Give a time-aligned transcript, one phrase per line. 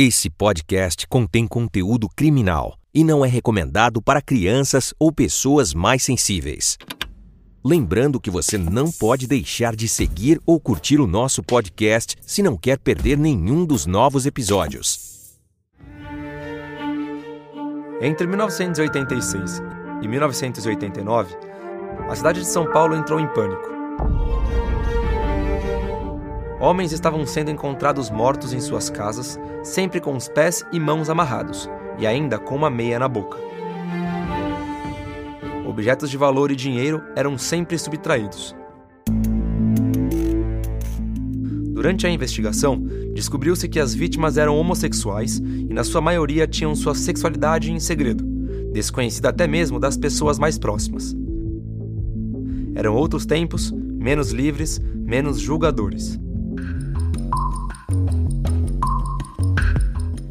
[0.00, 6.78] Esse podcast contém conteúdo criminal e não é recomendado para crianças ou pessoas mais sensíveis.
[7.64, 12.56] Lembrando que você não pode deixar de seguir ou curtir o nosso podcast se não
[12.56, 15.36] quer perder nenhum dos novos episódios.
[18.00, 19.60] Entre 1986
[20.00, 21.34] e 1989,
[22.08, 23.68] a cidade de São Paulo entrou em pânico.
[26.60, 31.70] Homens estavam sendo encontrados mortos em suas casas, sempre com os pés e mãos amarrados,
[31.98, 33.38] e ainda com uma meia na boca.
[35.64, 38.56] Objetos de valor e dinheiro eram sempre subtraídos.
[41.72, 42.82] Durante a investigação,
[43.14, 48.24] descobriu-se que as vítimas eram homossexuais e, na sua maioria, tinham sua sexualidade em segredo,
[48.72, 51.14] desconhecida até mesmo das pessoas mais próximas.
[52.74, 56.18] Eram outros tempos, menos livres, menos julgadores.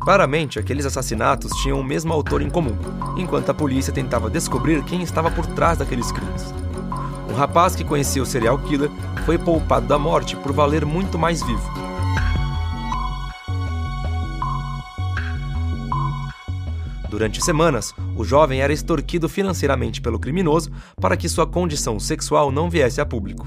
[0.07, 2.77] Claramente, aqueles assassinatos tinham o mesmo autor em comum,
[3.17, 6.45] enquanto a polícia tentava descobrir quem estava por trás daqueles crimes.
[7.30, 8.89] Um rapaz que conhecia o serial killer
[9.25, 11.69] foi poupado da morte por valer muito mais vivo.
[17.09, 22.69] Durante semanas, o jovem era extorquido financeiramente pelo criminoso para que sua condição sexual não
[22.69, 23.45] viesse a público.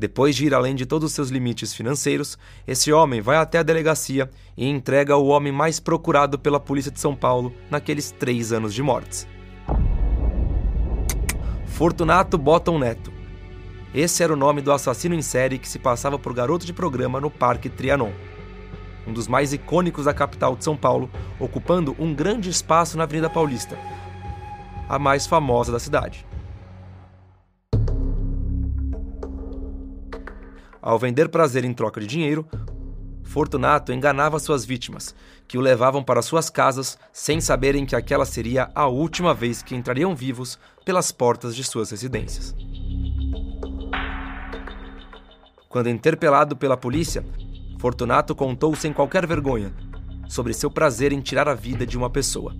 [0.00, 3.62] Depois de ir além de todos os seus limites financeiros, esse homem vai até a
[3.62, 8.72] delegacia e entrega o homem mais procurado pela polícia de São Paulo naqueles três anos
[8.72, 9.28] de mortes.
[11.66, 13.12] Fortunato Bottom Neto.
[13.94, 17.20] Esse era o nome do assassino em série que se passava por garoto de programa
[17.20, 18.12] no Parque Trianon.
[19.06, 23.28] Um dos mais icônicos da capital de São Paulo, ocupando um grande espaço na Avenida
[23.28, 23.76] Paulista,
[24.88, 26.29] a mais famosa da cidade.
[30.82, 32.46] Ao vender prazer em troca de dinheiro,
[33.22, 35.14] Fortunato enganava suas vítimas,
[35.46, 39.74] que o levavam para suas casas sem saberem que aquela seria a última vez que
[39.74, 42.54] entrariam vivos pelas portas de suas residências.
[45.68, 47.24] Quando interpelado pela polícia,
[47.78, 49.72] Fortunato contou sem qualquer vergonha
[50.28, 52.54] sobre seu prazer em tirar a vida de uma pessoa.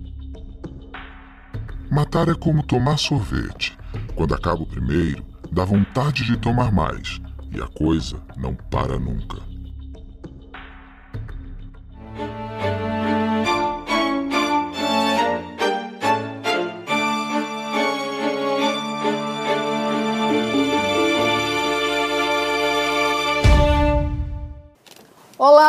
[1.89, 3.77] Matar é como tomar sorvete.
[4.15, 7.19] Quando acaba o primeiro, dá vontade de tomar mais
[7.51, 9.50] e a coisa não para nunca.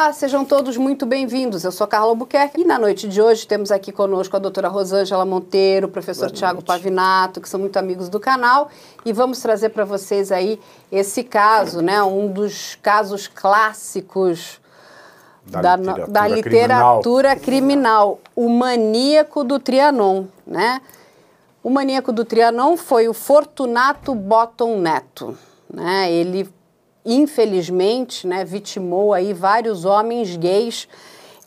[0.03, 1.63] Olá, sejam todos muito bem-vindos.
[1.63, 5.25] Eu sou Carla Albuquerque e na noite de hoje temos aqui conosco a doutora Rosângela
[5.25, 8.69] Monteiro, o professor Tiago Pavinato, que são muito amigos do canal,
[9.05, 10.59] e vamos trazer para vocês aí
[10.91, 14.61] esse caso, né, um dos casos clássicos
[15.47, 18.17] da, da literatura, da literatura criminal.
[18.17, 20.83] criminal, o maníaco do Trianon, né?
[21.63, 25.39] O maníaco do Trianon foi o Fortunato Bottom Neto,
[25.73, 26.11] né?
[26.11, 26.53] Ele
[27.05, 30.89] infelizmente, né, vitimou aí vários homens gays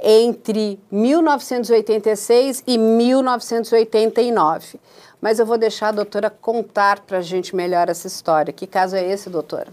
[0.02, 4.80] entre 1986 e 1989.
[5.22, 8.54] Mas eu vou deixar a doutora contar para a gente melhor essa história.
[8.54, 9.68] Que caso é esse, doutora?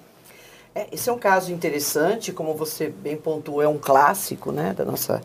[0.75, 4.85] É, esse é um caso interessante, como você bem pontuou, é um clássico né, da
[4.85, 5.21] nossa,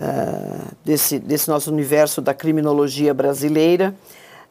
[0.00, 3.94] uh, desse, desse nosso universo da criminologia brasileira.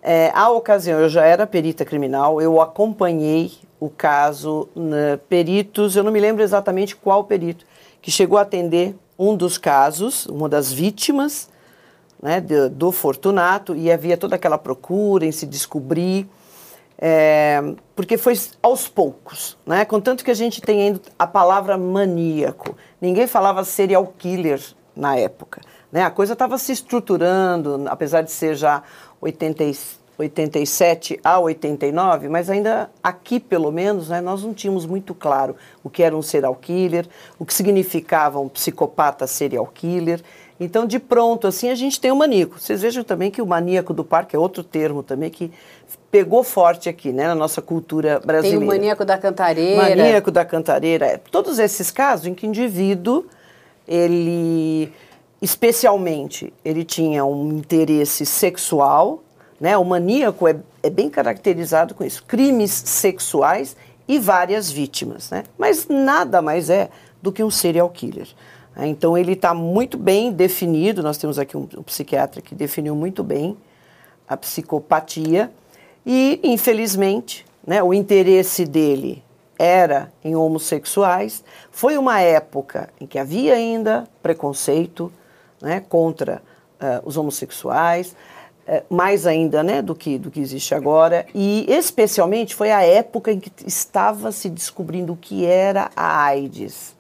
[0.02, 6.04] É, a ocasião, eu já era perita criminal, eu acompanhei o caso, né, peritos, eu
[6.04, 7.66] não me lembro exatamente qual perito,
[8.02, 11.50] que chegou a atender um dos casos, uma das vítimas
[12.22, 16.30] né, do, do Fortunato, e havia toda aquela procura em se descobrir,
[16.98, 17.62] é,
[17.96, 22.76] porque foi aos poucos, né, contanto que a gente tem ainda a palavra maníaco.
[23.00, 24.62] Ninguém falava serial killer
[24.94, 25.62] na época.
[25.92, 28.84] Né, a coisa estava se estruturando, apesar de ser já
[29.22, 35.56] 86 87 a 89, mas ainda aqui, pelo menos, né, nós não tínhamos muito claro
[35.82, 37.08] o que era um serial killer,
[37.40, 40.22] o que significava um psicopata serial killer.
[40.60, 42.60] Então, de pronto, assim, a gente tem o maníaco.
[42.60, 45.54] Vocês vejam também que o maníaco do parque é outro termo também que
[46.12, 48.60] pegou forte aqui, né, na nossa cultura brasileira.
[48.60, 49.82] Tem o maníaco da cantareira.
[49.82, 51.06] Maníaco da cantareira.
[51.06, 53.26] É, todos esses casos em que o indivíduo,
[53.88, 54.92] ele,
[55.42, 59.24] especialmente, ele tinha um interesse sexual,
[59.60, 59.78] né?
[59.78, 63.76] O maníaco é, é bem caracterizado com isso: crimes sexuais
[64.08, 65.30] e várias vítimas.
[65.30, 65.44] Né?
[65.58, 66.90] Mas nada mais é
[67.22, 68.28] do que um serial killer.
[68.76, 68.88] Né?
[68.88, 71.04] Então ele está muito bem definido.
[71.04, 73.58] Nós temos aqui um, um psiquiatra que definiu muito bem
[74.28, 75.52] a psicopatia
[76.06, 79.24] e, infelizmente, né, o interesse dele
[79.58, 81.44] era em homossexuais.
[81.72, 85.12] Foi uma época em que havia ainda preconceito
[85.62, 86.42] né, contra
[86.80, 88.16] uh, os homossexuais,
[88.90, 93.40] mais ainda né, do, que, do que existe agora, e especialmente foi a época em
[93.40, 96.96] que estava se descobrindo o que era a AIDS.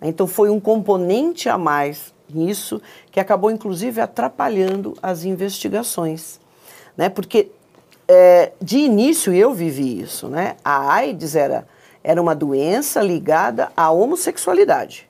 [0.00, 2.80] Então foi um componente a mais nisso
[3.10, 6.40] que acabou inclusive atrapalhando as investigações,
[6.96, 7.08] né?
[7.08, 7.50] Porque
[8.08, 10.56] é, de início eu vivi isso, né?
[10.64, 11.66] A AIDS era
[12.02, 15.08] era uma doença ligada à homossexualidade.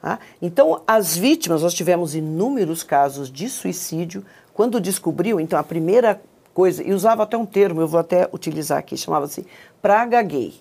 [0.00, 0.18] Tá?
[0.40, 4.24] Então, as vítimas, nós tivemos inúmeros casos de suicídio.
[4.54, 6.22] Quando descobriu, então, a primeira
[6.54, 9.44] coisa, e usava até um termo, eu vou até utilizar aqui, chamava-se
[9.82, 10.54] praga gay,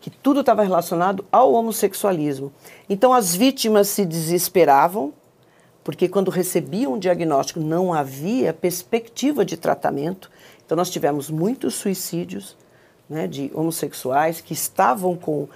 [0.00, 2.52] que tudo estava relacionado ao homossexualismo.
[2.90, 5.14] Então, as vítimas se desesperavam,
[5.84, 10.28] porque quando recebiam um diagnóstico não havia perspectiva de tratamento.
[10.66, 12.56] Então, nós tivemos muitos suicídios
[13.08, 15.48] né, de homossexuais que estavam com,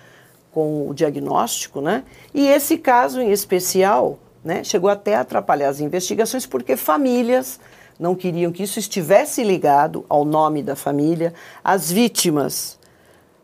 [0.52, 2.04] com o diagnóstico, né?
[2.32, 7.58] E esse caso em especial, né, chegou até a atrapalhar as investigações porque famílias
[7.98, 11.34] não queriam que isso estivesse ligado ao nome da família,
[11.64, 12.78] as vítimas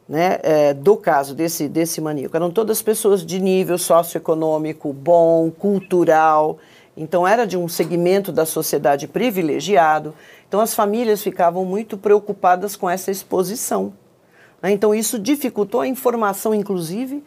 [0.08, 6.58] né, é, do caso desse, desse maníaco eram todas pessoas de nível socioeconômico bom, cultural,
[6.96, 10.14] então era de um segmento da sociedade privilegiado.
[10.46, 13.92] Então as famílias ficavam muito preocupadas com essa exposição.
[14.62, 14.70] Né?
[14.70, 17.24] Então, isso dificultou a informação, inclusive,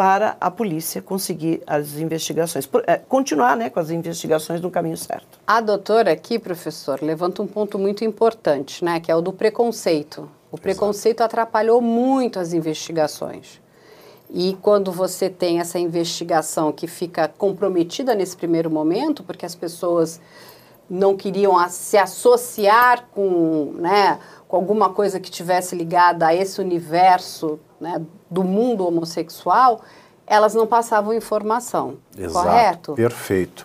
[0.00, 5.38] para a polícia conseguir as investigações, é, continuar né, com as investigações no caminho certo.
[5.46, 10.26] A doutora aqui, professor, levanta um ponto muito importante, né, que é o do preconceito.
[10.50, 11.34] O preconceito Exato.
[11.34, 13.60] atrapalhou muito as investigações.
[14.30, 20.18] E quando você tem essa investigação que fica comprometida nesse primeiro momento, porque as pessoas
[20.88, 24.18] não queriam se associar com, né,
[24.50, 29.80] com alguma coisa que tivesse ligada a esse universo né, do mundo homossexual,
[30.26, 31.98] elas não passavam informação.
[32.18, 32.94] Exato, correto?
[32.94, 33.64] Perfeito.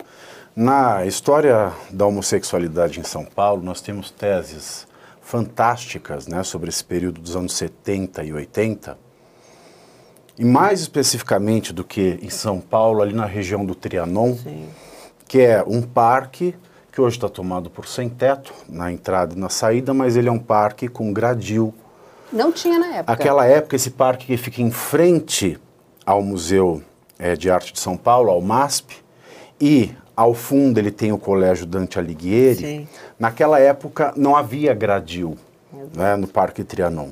[0.56, 4.88] Na história da homossexualidade em São Paulo, nós temos teses
[5.22, 8.96] fantásticas né, sobre esse período dos anos 70 e 80.
[10.38, 14.70] E mais especificamente do que em São Paulo, ali na região do Trianon, Sim.
[15.28, 16.54] que é um parque
[16.96, 20.32] que hoje está tomado por sem teto na entrada e na saída, mas ele é
[20.32, 21.74] um parque com gradil.
[22.32, 23.12] Não tinha na época.
[23.12, 25.60] Aquela época, esse parque que fica em frente
[26.06, 26.82] ao Museu
[27.20, 28.96] é, de Arte de São Paulo, ao MASP,
[29.60, 32.56] e ao fundo ele tem o Colégio Dante Alighieri.
[32.56, 32.88] Sim.
[33.20, 35.38] Naquela época não havia gradil
[35.94, 37.10] né, no Parque Trianon.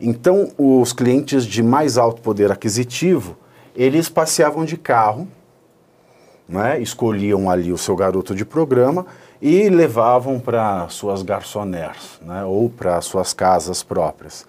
[0.00, 3.36] Então, os clientes de mais alto poder aquisitivo,
[3.74, 5.26] eles passeavam de carro
[6.48, 9.06] né, escolhiam ali o seu garoto de programa
[9.40, 14.46] e levavam para suas garçoners né, ou para suas casas próprias.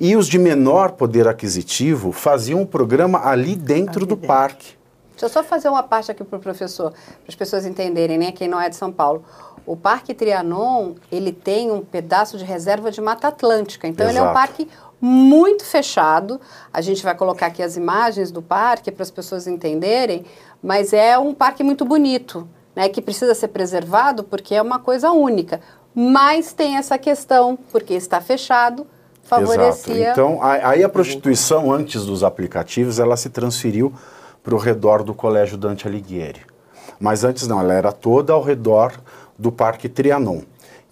[0.00, 4.28] E os de menor poder aquisitivo faziam o programa ali dentro ali do dentro.
[4.28, 4.78] parque.
[5.10, 8.30] Deixa eu só fazer uma parte aqui para o professor, para as pessoas entenderem, né,
[8.30, 9.24] quem não é de São Paulo.
[9.66, 13.86] O Parque Trianon, ele tem um pedaço de reserva de Mata Atlântica.
[13.86, 14.18] Então, Exato.
[14.18, 14.68] ele é um parque
[15.00, 16.40] muito fechado.
[16.72, 20.24] A gente vai colocar aqui as imagens do parque para as pessoas entenderem,
[20.62, 25.10] mas é um parque muito bonito, né, que precisa ser preservado porque é uma coisa
[25.10, 25.60] única.
[25.94, 28.86] Mas tem essa questão, porque está fechado,
[29.22, 29.94] favorecia...
[29.94, 30.20] Exato.
[30.20, 33.92] Então, aí a prostituição, antes dos aplicativos, ela se transferiu
[34.42, 36.40] para o redor do Colégio Dante Alighieri.
[37.00, 38.92] Mas antes não, ela era toda ao redor
[39.38, 40.40] do Parque Trianon.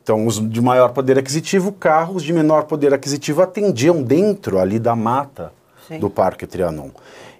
[0.02, 4.94] Então, os de maior poder aquisitivo, carros de menor poder aquisitivo atendiam dentro ali da
[4.94, 5.52] mata
[5.88, 5.99] Sim.
[5.99, 6.90] do Parque Trianon.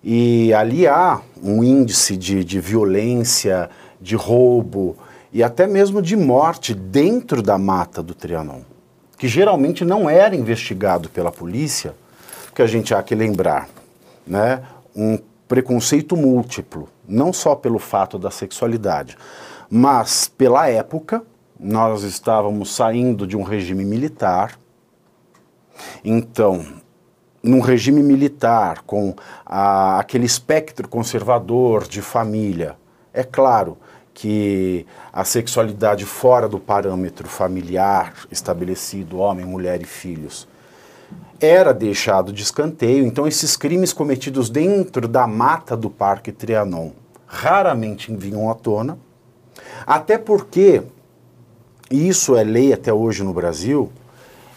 [0.09, 3.69] E ali há um índice de, de violência,
[4.01, 4.97] de roubo
[5.33, 8.61] e até mesmo de morte dentro da mata do Trianon,
[9.19, 11.93] que geralmente não era investigado pela polícia,
[12.45, 13.69] porque a gente há que lembrar,
[14.25, 14.63] né,
[14.95, 19.19] um preconceito múltiplo, não só pelo fato da sexualidade,
[19.69, 21.21] mas pela época
[21.59, 24.57] nós estávamos saindo de um regime militar.
[26.05, 26.65] Então,
[27.43, 29.15] num regime militar, com
[29.45, 32.77] a, aquele espectro conservador de família,
[33.13, 33.77] é claro
[34.13, 40.49] que a sexualidade fora do parâmetro familiar estabelecido, homem, mulher e filhos,
[41.39, 43.07] era deixado de escanteio.
[43.07, 46.93] Então, esses crimes cometidos dentro da mata do Parque Trianon
[47.27, 48.99] raramente vinham à tona,
[49.87, 50.83] até porque
[51.91, 53.91] e isso é lei até hoje no Brasil,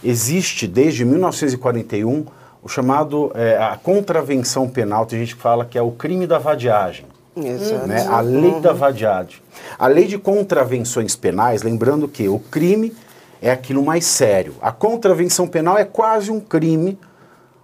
[0.04, 2.26] existe desde 1941
[2.62, 6.38] o chamado é, a contravenção penal, tem gente que fala que é o crime da
[6.38, 7.06] vadiagem.
[7.36, 7.88] Exato.
[7.88, 8.06] Né?
[8.08, 9.42] A lei da vadiagem.
[9.78, 12.94] A lei de contravenções penais, lembrando que o crime
[13.42, 14.56] é aquilo mais sério.
[14.62, 16.98] A contravenção penal é quase um crime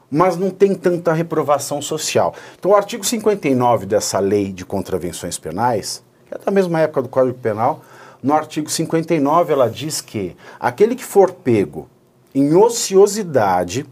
[0.09, 2.33] mas não tem tanta reprovação social.
[2.57, 7.09] Então, o artigo 59 dessa lei de contravenções penais, que é da mesma época do
[7.09, 7.81] Código Penal,
[8.23, 11.89] no artigo 59 ela diz que aquele que for pego
[12.33, 13.85] em ociosidade,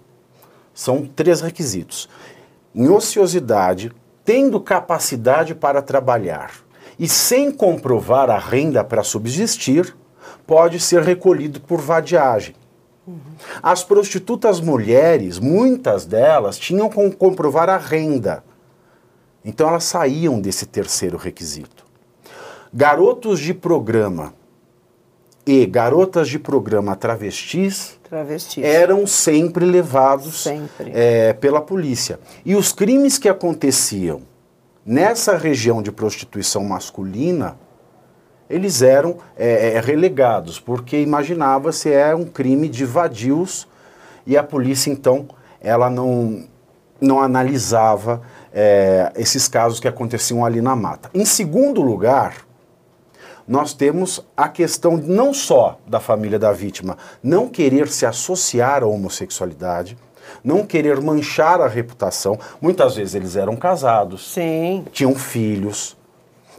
[0.74, 2.10] são três requisitos.
[2.74, 3.92] Em ociosidade,
[4.26, 6.52] tendo capacidade para trabalhar
[6.98, 9.96] e sem comprovar a renda para subsistir,
[10.48, 12.56] pode ser recolhido por vadiagem.
[13.62, 18.44] As prostitutas mulheres, muitas delas, tinham como comprovar a renda.
[19.44, 21.86] Então elas saíam desse terceiro requisito.
[22.74, 24.34] Garotos de programa
[25.46, 28.64] e garotas de programa travestis, travestis.
[28.64, 30.92] eram sempre levados sempre.
[30.94, 32.20] É, pela polícia.
[32.46, 34.22] E os crimes que aconteciam
[34.86, 37.58] nessa região de prostituição masculina,
[38.50, 43.68] eles eram é, é relegados, porque imaginava-se é um crime de vadios
[44.28, 45.28] e a polícia então
[45.60, 46.44] ela não,
[47.02, 48.22] não analisava
[48.54, 51.10] é, esses casos que aconteciam ali na mata.
[51.14, 52.43] Em segundo lugar,
[53.48, 58.88] nós temos a questão não só da família da vítima não querer se associar à
[58.88, 59.98] homossexualidade,
[60.44, 62.38] não querer manchar a reputação.
[62.62, 64.86] Muitas vezes eles eram casados, Sim.
[64.92, 65.98] tinham filhos.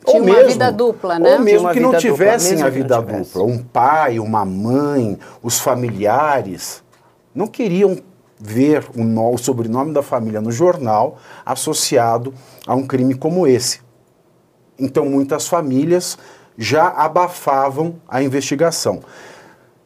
[0.04, 1.32] Tinha ou uma mesmo, vida dupla, né?
[1.34, 3.42] Ou mesmo que não tivessem dupla, a vida dupla.
[3.42, 6.82] Um pai, uma mãe, os familiares
[7.34, 7.96] não queriam
[8.38, 12.34] ver o, o sobrenome da família no jornal associado
[12.66, 13.80] a um crime como esse.
[14.78, 16.18] Então, muitas famílias
[16.56, 19.00] já abafavam a investigação.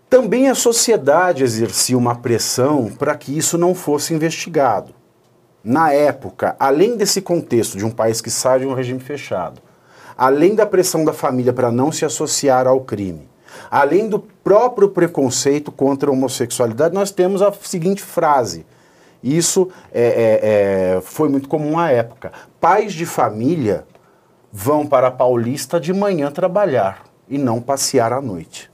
[0.09, 4.95] Também a sociedade exercia uma pressão para que isso não fosse investigado.
[5.63, 9.61] Na época, além desse contexto de um país que sai de um regime fechado,
[10.17, 13.29] além da pressão da família para não se associar ao crime,
[13.71, 18.65] além do próprio preconceito contra a homossexualidade, nós temos a seguinte frase.
[19.23, 22.33] Isso é, é, é, foi muito comum à época.
[22.61, 23.85] Pais de família
[24.53, 28.71] vão para a Paulista de manhã trabalhar e não passear à noite.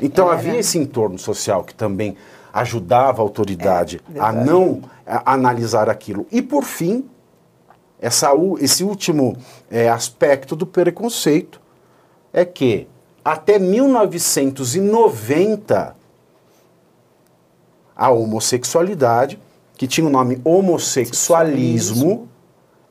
[0.00, 0.60] Então é, havia né?
[0.60, 2.16] esse entorno social que também
[2.52, 6.26] ajudava a autoridade é, a não a, analisar aquilo.
[6.30, 7.04] E por fim,
[8.00, 9.36] essa, esse último
[9.70, 11.60] é, aspecto do preconceito
[12.32, 12.86] é que
[13.24, 15.96] até 1990
[17.96, 19.40] a homossexualidade,
[19.74, 22.28] que tinha o nome homossexualismo,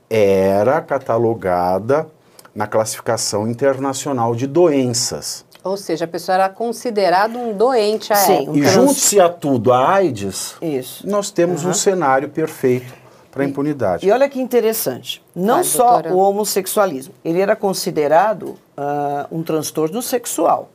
[0.09, 2.07] era catalogada
[2.53, 5.45] na classificação internacional de doenças.
[5.63, 9.93] Ou seja, a pessoa era considerada um doente a Sim, E junte-se a tudo a
[9.95, 11.07] AIDS, Isso.
[11.07, 11.71] nós temos uhum.
[11.71, 12.93] um cenário perfeito
[13.31, 14.07] para a impunidade.
[14.07, 16.15] E olha que interessante, não só doutora.
[16.15, 18.57] o homossexualismo, ele era considerado uh,
[19.29, 20.69] um transtorno sexual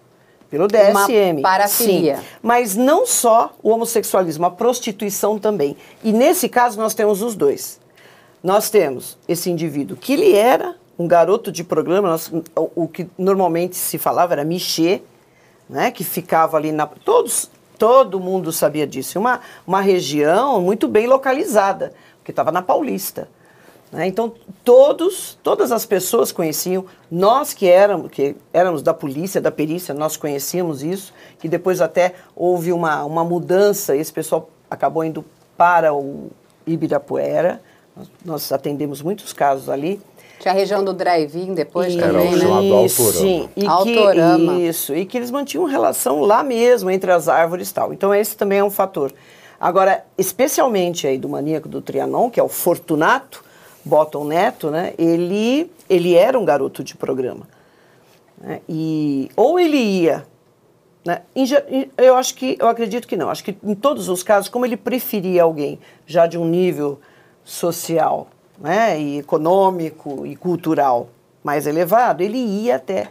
[0.51, 1.39] pelo DSM.
[1.39, 2.17] Uma parafilia.
[2.17, 5.77] Sim, mas não só o homossexualismo, a prostituição também.
[6.05, 7.80] E nesse caso nós temos os dois.
[8.43, 13.09] Nós temos esse indivíduo que ele era um garoto de programa, nós, o, o, que
[13.17, 15.03] normalmente se falava era Michê,
[15.69, 16.87] né, que ficava ali na.
[16.87, 19.19] Todos, todo mundo sabia disso.
[19.19, 23.29] Uma, uma região muito bem localizada, porque estava na Paulista.
[23.91, 24.07] Né?
[24.07, 24.33] Então,
[24.65, 30.17] todos, todas as pessoas conheciam, nós que éramos, que éramos da polícia, da perícia, nós
[30.17, 35.25] conhecíamos isso, que depois até houve uma, uma mudança, esse pessoal acabou indo
[35.57, 36.31] para o
[36.67, 37.61] Ibirapuera,
[38.25, 40.01] nós atendemos muitos casos ali.
[40.39, 42.45] Tinha a região do drive-in depois Era também, o né?
[42.47, 42.89] Autorama.
[42.89, 44.55] Sim, e Autorama.
[44.55, 47.93] Que, isso, e que eles mantinham relação lá mesmo, entre as árvores e tal.
[47.93, 49.13] Então esse também é um fator.
[49.61, 53.45] Agora, especialmente aí do maníaco do Trianon, que é o Fortunato,
[53.85, 54.95] Bottom Neto, né?
[54.97, 57.47] Ele, ele era um garoto de programa.
[58.41, 58.61] Né?
[58.67, 60.25] E, ou ele ia
[61.05, 61.23] né?
[61.97, 63.31] Eu acho que, eu acredito que não.
[63.31, 67.01] Acho que em todos os casos, como ele preferia alguém já de um nível
[67.51, 68.29] social,
[68.59, 71.09] né, e econômico e cultural
[71.43, 73.09] mais elevado, ele ia até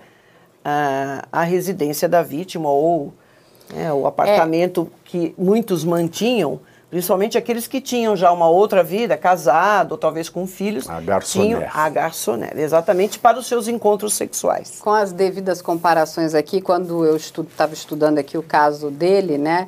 [0.63, 3.13] a, a residência da vítima ou
[3.73, 5.09] né, o apartamento é.
[5.09, 10.47] que muitos mantinham, principalmente aqueles que tinham já uma outra vida, casado, ou talvez com
[10.47, 10.89] filhos.
[10.89, 11.71] A garçonete.
[11.73, 14.79] A garçonete, exatamente para os seus encontros sexuais.
[14.79, 19.67] Com as devidas comparações aqui, quando eu estava estu estudando aqui o caso dele, né,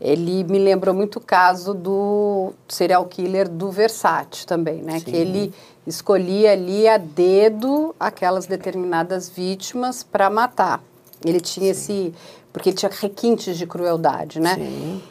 [0.00, 4.98] ele me lembrou muito o caso do serial killer do Versace também, né?
[4.98, 5.04] Sim.
[5.04, 5.54] Que ele
[5.86, 10.82] escolhia ali a dedo aquelas determinadas vítimas para matar.
[11.24, 12.08] Ele tinha Sim.
[12.08, 12.14] esse.
[12.52, 14.54] Porque ele tinha requintes de crueldade, né?
[14.54, 15.02] Sim.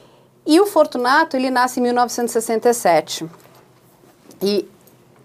[0.46, 3.29] E o Fortunato, ele nasce em 1967.
[4.41, 4.67] E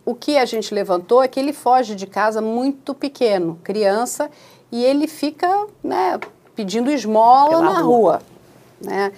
[0.04, 4.30] o que a gente levantou é que ele foge de casa muito pequeno, criança,
[4.70, 6.20] e ele fica né,
[6.54, 7.82] pedindo esmola Pela na rua.
[7.82, 8.22] rua
[8.84, 9.12] né?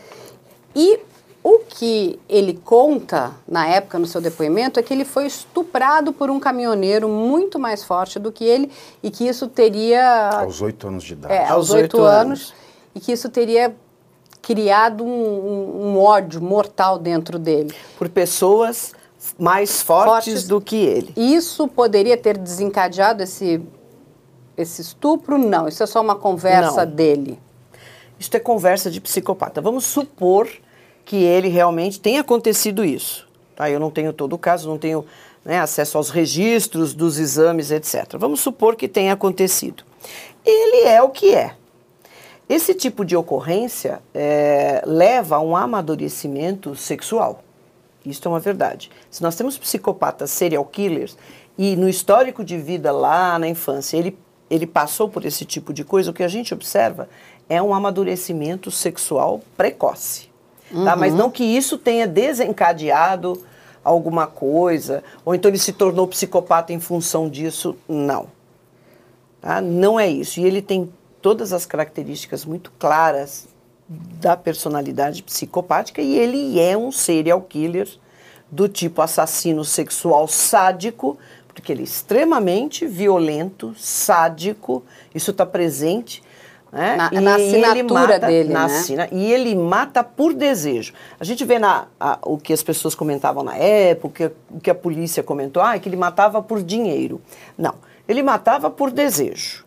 [0.77, 1.01] E
[1.49, 6.29] O que ele conta na época no seu depoimento é que ele foi estuprado por
[6.29, 8.69] um caminhoneiro muito mais forte do que ele
[9.01, 10.31] e que isso teria.
[10.31, 11.33] Aos oito anos de idade.
[11.33, 12.53] É, aos oito anos,
[12.93, 13.73] E que isso teria
[14.43, 17.73] criado um, um, um, ódio mortal dentro dele.
[17.97, 18.93] Por pessoas
[19.39, 21.13] mais fortes, fortes do que ele.
[21.17, 23.63] Isso poderia ter desencadeado esse,
[24.57, 25.39] esse estupro?
[25.39, 26.93] Não, isso é só uma conversa Não.
[26.93, 27.39] dele.
[28.19, 29.61] Isso é conversa de psicopata.
[29.61, 30.49] Vamos supor
[31.07, 33.27] que ele realmente tenha acontecido isso.
[33.55, 33.71] Tá?
[33.71, 35.07] Eu não tenho todo o caso, não tenho
[35.45, 38.17] né, acesso aos registros dos exames, etc.
[38.19, 39.85] Vamos supor que tenha acontecido.
[40.45, 41.55] Ele é o que é.
[42.49, 47.43] Esse tipo de ocorrência é, leva a um amadurecimento sexual.
[48.05, 48.91] Isso é uma verdade.
[49.11, 51.17] Se nós temos psicopatas serial killers
[51.57, 54.17] e no histórico de vida lá na infância ele,
[54.51, 57.09] ele passou por esse tipo de coisa, o que a gente observa
[57.49, 60.36] é um amadurecimento sexual precoce.
[60.71, 60.85] Uhum.
[60.85, 60.97] Tá?
[60.97, 61.19] Mas uhum.
[61.19, 63.43] não que isso tenha desencadeado
[63.85, 68.27] alguma coisa, ou então ele se tornou psicopata em função disso, não.
[69.41, 69.61] Tá?
[69.61, 70.41] Não é isso.
[70.41, 70.93] E ele tem
[71.23, 73.47] todas as características muito claras
[73.89, 77.89] da personalidade psicopática e ele é um serial killer
[78.51, 86.23] do tipo assassino sexual sádico, porque ele é extremamente violento, sádico, isso está presente.
[86.77, 86.95] Né?
[86.95, 88.77] Na, na assinatura mata, dele, na né?
[88.77, 90.93] Assina, e ele mata por desejo.
[91.19, 94.75] A gente vê na, a, o que as pessoas comentavam na época, o que a
[94.75, 97.19] polícia comentou, ah, é que ele matava por dinheiro.
[97.57, 99.65] Não, ele matava por desejo.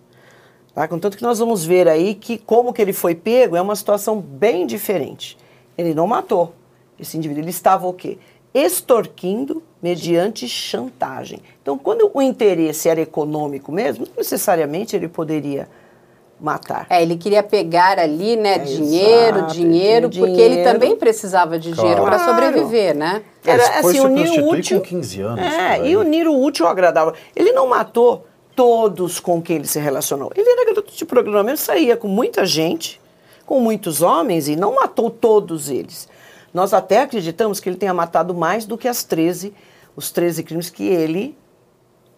[0.76, 0.88] Tá?
[0.88, 4.22] Contanto que nós vamos ver aí que como que ele foi pego é uma situação
[4.22, 5.36] bem diferente.
[5.76, 6.54] Ele não matou
[7.00, 8.20] esse indivíduo, ele estava o quê?
[8.54, 11.42] Extorquindo mediante chantagem.
[11.60, 15.68] Então, quando o interesse era econômico mesmo, não necessariamente ele poderia
[16.40, 16.88] matar.
[16.90, 20.54] É, ele queria pegar ali, né, é, dinheiro, exato, dinheiro, porque dinheiro.
[20.54, 22.16] ele também precisava de dinheiro claro.
[22.16, 23.22] para sobreviver, né?
[23.46, 24.80] Era assim, unir o útil.
[24.80, 25.44] com 15 anos.
[25.44, 27.14] É, e unir o útil ao agradável.
[27.36, 30.32] Ele não matou todos com quem ele se relacionou.
[30.36, 33.00] Ele era garoto de programa, ele saía com muita gente,
[33.46, 36.08] com muitos homens e não matou todos eles.
[36.54, 39.54] Nós até acreditamos que ele tenha matado mais do que as 13,
[39.96, 41.38] os 13 crimes que ele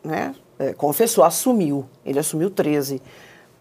[0.03, 1.85] né, é, confessou, assumiu.
[2.05, 3.01] Ele assumiu 13.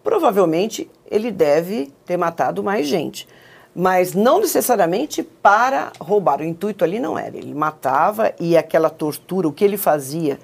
[0.03, 3.27] Provavelmente ele deve ter matado mais gente.
[3.73, 6.41] Mas não necessariamente para roubar.
[6.41, 7.37] O intuito ali não era.
[7.37, 10.39] Ele matava e aquela tortura, o que ele fazia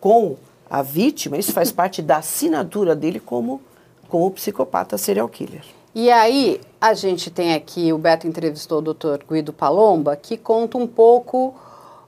[0.00, 0.36] com
[0.70, 3.60] a vítima, isso faz parte da assinatura dele como,
[4.08, 5.62] como psicopata serial killer.
[5.94, 9.24] E aí, a gente tem aqui, o Beto entrevistou o Dr.
[9.28, 11.54] Guido Palomba, que conta um pouco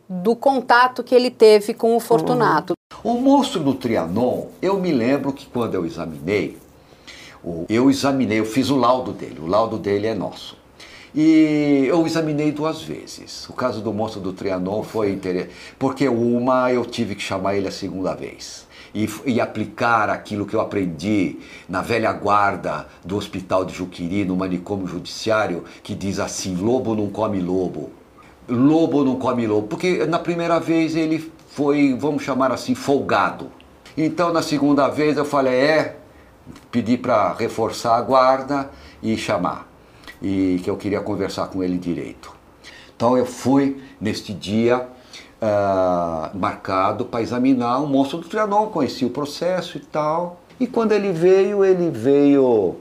[0.08, 2.74] do contato que ele teve com o Fortunato.
[3.02, 3.16] Uhum.
[3.16, 6.58] O monstro do Trianon, eu me lembro que quando eu examinei,
[7.68, 10.60] eu examinei, eu fiz o laudo dele, o laudo dele é nosso.
[11.14, 13.48] E eu examinei duas vezes.
[13.48, 17.66] O caso do monstro do Trianon foi interessante, porque uma eu tive que chamar ele
[17.66, 18.68] a segunda vez.
[18.94, 24.34] E, e, aplicar aquilo que eu aprendi na velha guarda do hospital de Juquiri, no
[24.34, 27.90] manicômio judiciário, que diz assim: lobo não come lobo.
[28.48, 29.68] Lobo não come lobo.
[29.68, 33.52] Porque na primeira vez ele foi, vamos chamar assim, folgado.
[33.96, 35.99] Então na segunda vez eu falei: é,
[36.70, 38.70] pedi para reforçar a guarda
[39.02, 39.68] e chamar.
[40.22, 42.32] E que eu queria conversar com ele direito.
[42.94, 44.86] Então eu fui neste dia
[45.40, 50.40] uh, marcado para examinar o monstro do Trianon, conheci o processo e tal.
[50.58, 52.76] E quando ele veio, ele veio,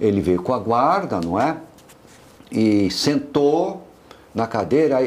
[0.00, 1.58] ele veio com a guarda, não é?
[2.50, 3.86] E sentou
[4.34, 4.98] na cadeira,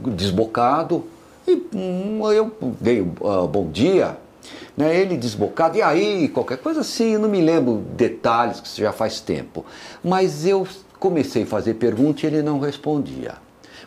[0.00, 1.04] desbocado,
[1.46, 4.16] e hum, eu dei uh, bom dia,
[4.78, 8.92] né, ele desbocado, e aí, qualquer coisa assim, eu não me lembro detalhes, que já
[8.92, 9.66] faz tempo.
[10.04, 10.68] Mas eu
[11.00, 13.34] comecei a fazer pergunta e ele não respondia.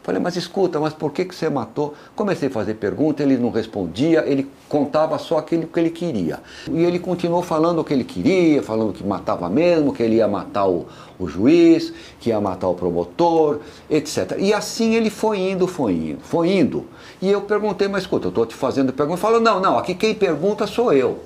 [0.04, 1.94] Falei, mas escuta, mas por que, que você matou?
[2.14, 6.40] Comecei a fazer pergunta, ele não respondia, ele contava só aquilo que ele queria.
[6.70, 10.28] E ele continuou falando o que ele queria, falando que matava mesmo, que ele ia
[10.28, 10.88] matar o,
[11.20, 14.38] o juiz, que ia matar o promotor, etc.
[14.40, 16.86] E assim ele foi indo, foi indo, foi indo.
[17.22, 19.18] E eu perguntei, mas escuta, eu estou te fazendo pergunta.
[19.18, 21.20] Falou, não, não, aqui quem pergunta sou eu.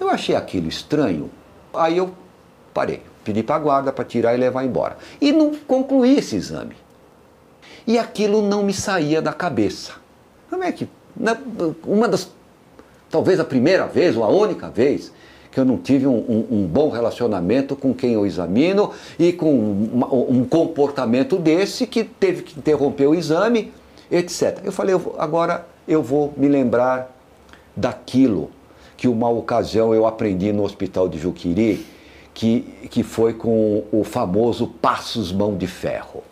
[0.00, 1.30] Eu achei aquilo estranho.
[1.74, 2.14] Aí eu
[2.72, 4.96] parei, pedi para a guarda para tirar e levar embora.
[5.20, 6.76] E não concluí esse exame.
[7.86, 9.92] E aquilo não me saía da cabeça.
[10.48, 10.88] Como é que.
[11.86, 12.30] Uma das.
[13.10, 15.12] Talvez a primeira vez, ou a única vez,
[15.52, 19.54] que eu não tive um, um, um bom relacionamento com quem eu examino e com
[19.54, 23.72] um comportamento desse que teve que interromper o exame
[24.14, 24.60] etc.
[24.64, 27.10] Eu falei, agora eu vou me lembrar
[27.76, 28.50] daquilo
[28.96, 31.84] que uma ocasião eu aprendi no hospital de Juquiri,
[32.32, 36.22] que, que foi com o famoso Passos Mão de Ferro.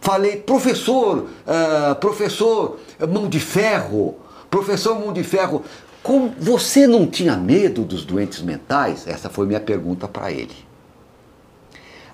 [0.00, 4.14] falei, professor, uh, professor mão de ferro,
[4.48, 5.62] professor mão de ferro,
[6.02, 9.06] como você não tinha medo dos doentes mentais?
[9.06, 10.54] Essa foi minha pergunta para ele.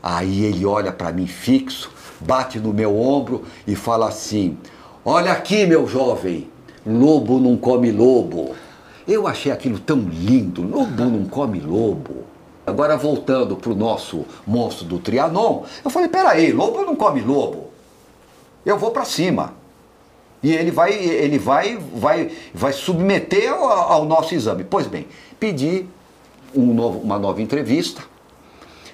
[0.03, 4.57] Aí ele olha para mim fixo, bate no meu ombro e fala assim:
[5.05, 6.49] Olha aqui, meu jovem,
[6.87, 8.55] lobo não come lobo.
[9.07, 12.23] Eu achei aquilo tão lindo, lobo não come lobo.
[12.65, 17.71] Agora voltando para o nosso monstro do Trianon, eu falei, peraí, lobo não come lobo.
[18.65, 19.55] Eu vou para cima.
[20.41, 24.62] E ele vai, ele vai, vai, vai submeter ao, ao nosso exame.
[24.62, 25.09] Pois bem,
[25.41, 25.85] pedi
[26.55, 28.03] um novo, uma nova entrevista.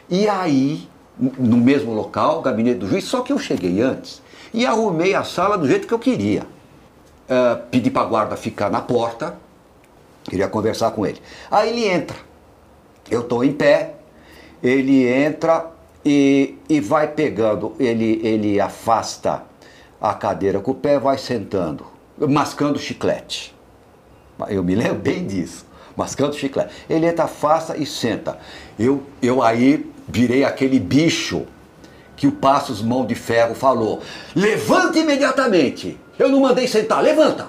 [0.09, 5.14] E aí, no mesmo local, gabinete do juiz, só que eu cheguei antes e arrumei
[5.14, 6.42] a sala do jeito que eu queria.
[6.42, 9.37] Uh, pedi para a guarda ficar na porta,
[10.24, 11.20] queria conversar com ele.
[11.50, 12.16] Aí ele entra,
[13.11, 13.94] eu estou em pé,
[14.62, 15.66] ele entra
[16.04, 19.44] e, e vai pegando, ele, ele afasta
[20.00, 21.84] a cadeira com o pé, vai sentando,
[22.16, 23.54] mascando chiclete.
[24.48, 26.72] Eu me lembro bem disso, mascando chiclete.
[26.88, 28.38] Ele entra, afasta e senta.
[28.78, 31.46] Eu, eu aí virei aquele bicho
[32.18, 34.02] que o Passos Mão de Ferro falou:
[34.35, 35.98] levante imediatamente.
[36.18, 37.48] Eu não mandei sentar, levanta.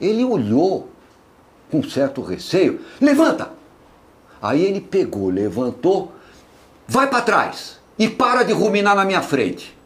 [0.00, 0.90] Ele olhou
[1.70, 3.50] com certo receio: levanta.
[4.42, 6.12] Aí ele pegou, levantou,
[6.86, 9.76] vai para trás e para de ruminar na minha frente.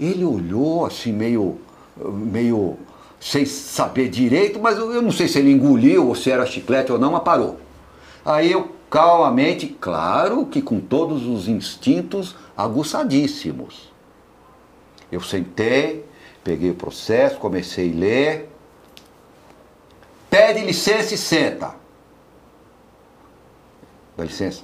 [0.00, 1.58] Ele olhou assim, meio,
[1.96, 2.76] meio
[3.20, 6.98] sem saber direito, mas eu não sei se ele engoliu ou se era chiclete ou
[6.98, 7.58] não, mas parou.
[8.24, 13.90] Aí eu calmamente, claro que com todos os instintos aguçadíssimos.
[15.10, 16.04] Eu sentei,
[16.44, 18.50] peguei o processo, comecei a ler.
[20.28, 21.74] Pede licença e senta.
[24.14, 24.62] Dá licença.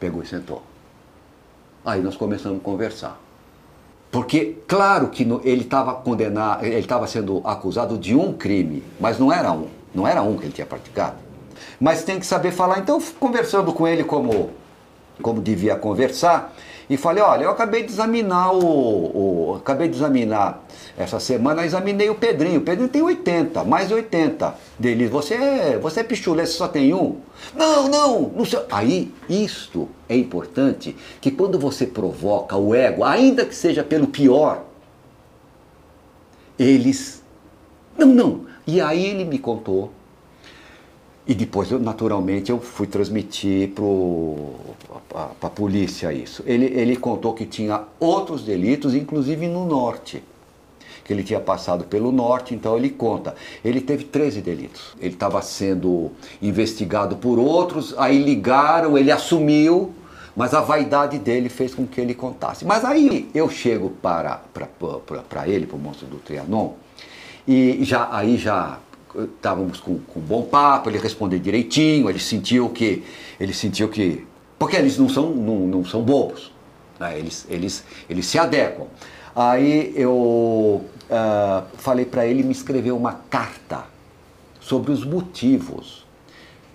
[0.00, 0.62] Pegou e sentou.
[1.84, 3.20] Aí nós começamos a conversar.
[4.10, 9.30] Porque, claro que ele estava condenado, ele estava sendo acusado de um crime, mas não
[9.30, 11.25] era um, não era um que ele tinha praticado.
[11.80, 12.78] Mas tem que saber falar.
[12.78, 14.50] Então, conversando com ele como,
[15.22, 16.54] como devia conversar,
[16.88, 20.64] e falei, olha, eu acabei de examinar o, o, acabei de examinar
[20.96, 22.60] essa semana, examinei o Pedrinho.
[22.60, 25.08] O Pedrinho tem 80, mais de 80 dele.
[25.08, 27.16] Você é, você é pichulé, você só tem um?
[27.54, 28.60] Não, não, não sei.
[28.70, 34.64] Aí, isto é importante, que quando você provoca o ego, ainda que seja pelo pior,
[36.56, 37.20] eles,
[37.98, 38.46] não, não.
[38.64, 39.90] E aí ele me contou
[41.28, 43.72] e depois, eu, naturalmente, eu fui transmitir
[45.08, 46.44] para a polícia isso.
[46.46, 50.22] Ele, ele contou que tinha outros delitos, inclusive no norte.
[51.04, 53.34] Que ele tinha passado pelo norte, então ele conta.
[53.64, 54.94] Ele teve 13 delitos.
[55.00, 59.92] Ele estava sendo investigado por outros, aí ligaram, ele assumiu,
[60.36, 62.64] mas a vaidade dele fez com que ele contasse.
[62.64, 66.74] Mas aí eu chego para, para, para, para ele, para o monstro do Trianon,
[67.48, 68.78] e já, aí já
[69.24, 73.04] estávamos com, com bom papo, ele respondeu direitinho, ele sentiu que.
[73.38, 74.26] Ele sentiu que.
[74.58, 76.52] Porque eles não são, não, não são bobos.
[76.98, 77.18] Né?
[77.18, 78.86] Eles, eles, eles se adequam.
[79.34, 83.84] Aí eu uh, falei para ele me escrever uma carta
[84.60, 86.06] sobre os motivos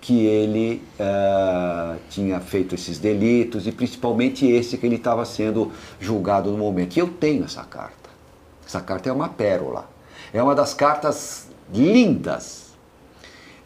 [0.00, 6.50] que ele uh, tinha feito esses delitos e principalmente esse que ele estava sendo julgado
[6.50, 6.96] no momento.
[6.96, 8.10] E eu tenho essa carta.
[8.66, 9.88] Essa carta é uma pérola.
[10.32, 12.72] É uma das cartas lindas.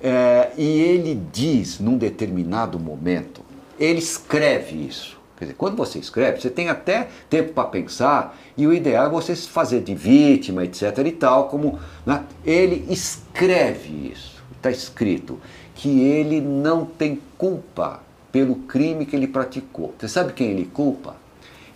[0.03, 3.43] É, e ele diz, num determinado momento,
[3.79, 5.17] ele escreve isso.
[5.37, 9.11] Quer dizer, quando você escreve, você tem até tempo para pensar, e o ideal é
[9.11, 10.99] você se fazer de vítima, etc.
[11.05, 11.79] e tal, como.
[12.07, 12.25] Né?
[12.45, 15.39] Ele escreve isso, está escrito,
[15.75, 18.01] que ele não tem culpa
[18.33, 19.95] pelo crime que ele praticou.
[19.99, 21.17] Você sabe quem ele culpa?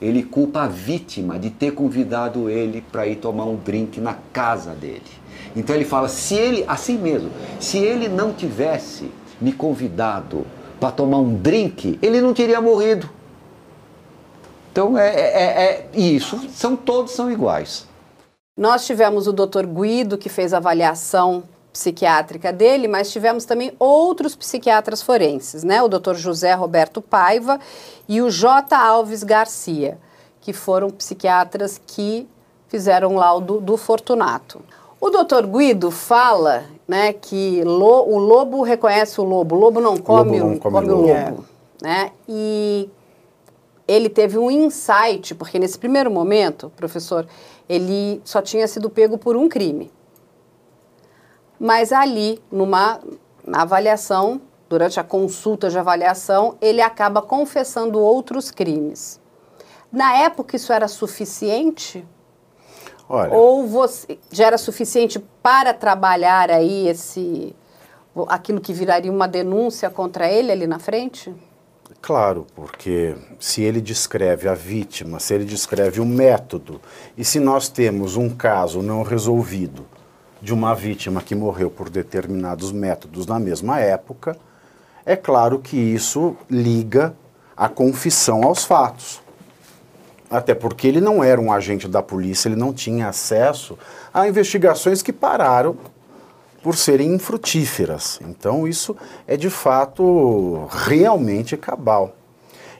[0.01, 4.73] Ele culpa a vítima de ter convidado ele para ir tomar um drink na casa
[4.73, 5.03] dele.
[5.55, 9.11] Então ele fala: se ele, assim mesmo, se ele não tivesse
[9.41, 10.47] me convidado
[10.79, 13.09] para tomar um drink, ele não teria morrido.
[14.73, 17.87] Então é, é, é, é isso, são todos são iguais.
[18.57, 19.67] Nós tivemos o Dr.
[19.67, 25.83] Guido que fez a avaliação psiquiátrica dele, mas tivemos também outros psiquiatras forenses, né?
[25.83, 26.15] O Dr.
[26.15, 27.59] José Roberto Paiva
[28.09, 28.77] e o J.
[28.77, 29.99] Alves Garcia,
[30.41, 32.29] que foram psiquiatras que
[32.69, 34.61] fizeram laudo do Fortunato.
[35.01, 39.97] O doutor Guido fala né, que lo, o lobo reconhece o lobo, o lobo não
[39.97, 41.31] come, lobo não come, come o lobo.
[41.31, 41.45] lobo
[41.81, 42.13] né?
[42.29, 42.89] E
[43.89, 47.27] ele teve um insight, porque nesse primeiro momento, professor,
[47.69, 49.91] ele só tinha sido pego por um crime.
[51.59, 53.01] Mas ali, numa
[53.45, 59.21] na avaliação, durante a consulta de avaliação, ele acaba confessando outros crimes.
[59.91, 62.07] Na época, isso era suficiente
[63.13, 67.57] Olha, Ou você já era suficiente para trabalhar aí esse
[68.29, 71.35] aquilo que viraria uma denúncia contra ele ali na frente?
[72.01, 76.81] Claro, porque se ele descreve a vítima, se ele descreve o método,
[77.19, 79.85] e se nós temos um caso não resolvido
[80.41, 84.37] de uma vítima que morreu por determinados métodos na mesma época,
[85.05, 87.13] é claro que isso liga
[87.57, 89.21] a confissão aos fatos.
[90.31, 93.77] Até porque ele não era um agente da polícia, ele não tinha acesso
[94.15, 95.77] a investigações que pararam
[96.63, 98.21] por serem infrutíferas.
[98.23, 102.15] Então, isso é de fato realmente cabal.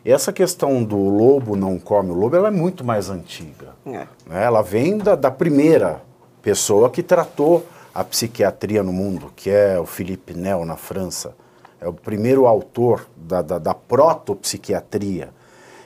[0.05, 3.75] E essa questão do lobo não come o lobo, ela é muito mais antiga.
[3.85, 4.07] É.
[4.27, 4.45] Né?
[4.45, 6.01] Ela vem da, da primeira
[6.41, 11.35] pessoa que tratou a psiquiatria no mundo, que é o Philippe Nel, na França.
[11.81, 15.31] É o primeiro autor da, da, da protopsiquiatria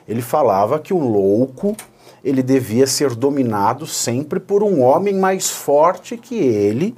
[0.06, 1.76] ele falava que o louco
[2.22, 6.96] ele devia ser dominado sempre por um homem mais forte que ele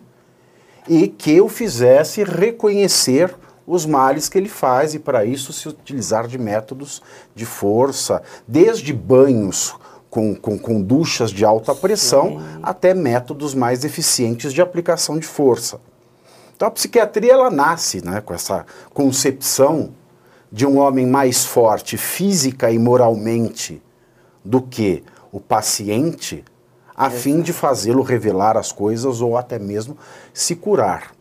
[0.88, 3.34] e que o fizesse reconhecer
[3.66, 7.02] os males que ele faz e para isso se utilizar de métodos
[7.34, 9.74] de força, desde banhos
[10.08, 12.60] com, com, com duchas de alta pressão Sim.
[12.62, 15.80] até métodos mais eficientes de aplicação de força.
[16.54, 18.64] Então a psiquiatria ela nasce né, com essa
[18.94, 19.90] concepção
[20.50, 23.82] de um homem mais forte física e moralmente
[24.44, 26.44] do que o paciente,
[26.94, 29.98] a fim de fazê-lo revelar as coisas ou até mesmo
[30.32, 31.14] se curar.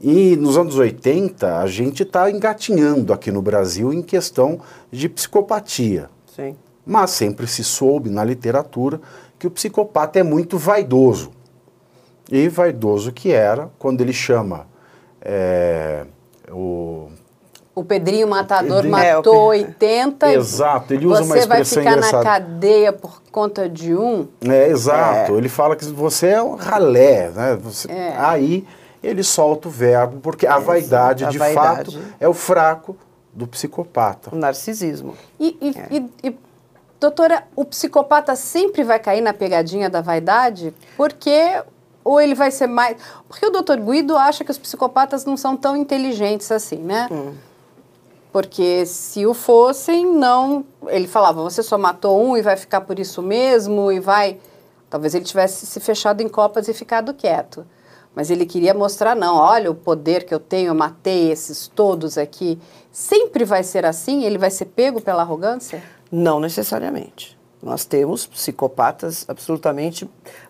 [0.00, 6.10] E nos anos 80, a gente está engatinhando aqui no Brasil em questão de psicopatia.
[6.34, 6.54] Sim.
[6.84, 9.00] Mas sempre se soube na literatura
[9.38, 11.30] que o psicopata é muito vaidoso.
[12.30, 14.66] E vaidoso que era quando ele chama
[15.20, 16.04] é,
[16.50, 17.08] o
[17.76, 20.32] o Pedrinho Matador Pedrinho, matou é, 80.
[20.32, 22.00] Exato, ele usa uma expressão engraçada.
[22.00, 24.26] Você vai ficar na cadeia por conta de um.
[24.40, 25.34] É, exato.
[25.34, 25.36] É.
[25.36, 27.58] Ele fala que você é um ralé, né?
[27.62, 28.14] Você, é.
[28.16, 28.66] Aí
[29.02, 31.96] ele solta o verbo, porque a vaidade, a de vaidade.
[31.96, 32.96] fato, é o fraco
[33.30, 34.30] do psicopata.
[34.34, 35.14] O narcisismo.
[35.38, 35.86] E, e, é.
[35.90, 36.38] e, e,
[36.98, 40.72] doutora, o psicopata sempre vai cair na pegadinha da vaidade?
[40.96, 41.62] Porque
[42.02, 42.96] ou ele vai ser mais.
[43.28, 47.06] Porque o doutor Guido acha que os psicopatas não são tão inteligentes assim, né?
[47.10, 47.34] Hum.
[48.36, 50.62] Porque se o fossem, não.
[50.88, 54.38] Ele falava, você só matou um e vai ficar por isso mesmo e vai.
[54.90, 57.66] Talvez ele tivesse se fechado em copas e ficado quieto.
[58.14, 62.18] Mas ele queria mostrar, não, olha o poder que eu tenho, eu matei esses todos
[62.18, 62.58] aqui.
[62.92, 64.22] Sempre vai ser assim?
[64.24, 65.82] Ele vai ser pego pela arrogância?
[66.12, 67.38] Não necessariamente.
[67.62, 70.06] Nós temos psicopatas absolutamente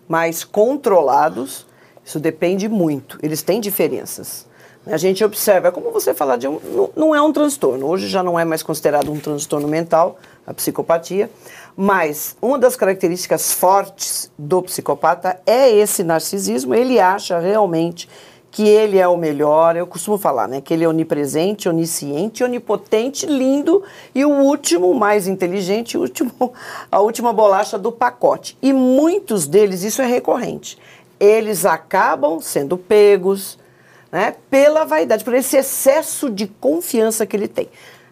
[0.09, 1.65] mais controlados.
[2.03, 3.17] Isso depende muito.
[3.23, 4.45] Eles têm diferenças.
[4.91, 6.59] A gente observa, é como você falar de um.
[6.95, 11.29] Não é um transtorno, hoje já não é mais considerado um transtorno mental, a psicopatia,
[11.75, 18.07] mas uma das características fortes do psicopata é esse narcisismo, ele acha realmente
[18.49, 23.25] que ele é o melhor, eu costumo falar, né, que ele é onipresente, onisciente, onipotente,
[23.25, 23.83] lindo
[24.15, 26.31] e o último, mais inteligente, o último,
[26.91, 28.57] a última bolacha do pacote.
[28.61, 30.77] E muitos deles, isso é recorrente,
[31.19, 33.59] eles acabam sendo pegos,
[34.11, 37.69] né, pela vaidade, por esse excesso de confiança que ele tem.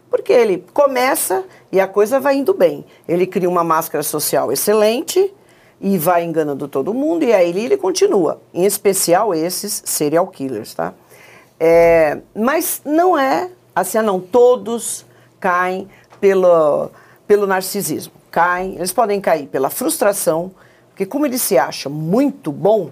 [0.09, 2.85] Porque ele começa e a coisa vai indo bem.
[3.07, 5.33] Ele cria uma máscara social excelente
[5.81, 8.39] e vai enganando todo mundo, e aí ele continua.
[8.53, 10.93] Em especial esses serial killers, tá?
[11.59, 15.05] É, mas não é assim, ah, não, todos
[15.39, 15.87] caem
[16.21, 16.89] pelo,
[17.27, 18.13] pelo narcisismo.
[18.31, 20.51] Caem, eles podem cair pela frustração,
[20.89, 22.91] porque como ele se acha muito bom,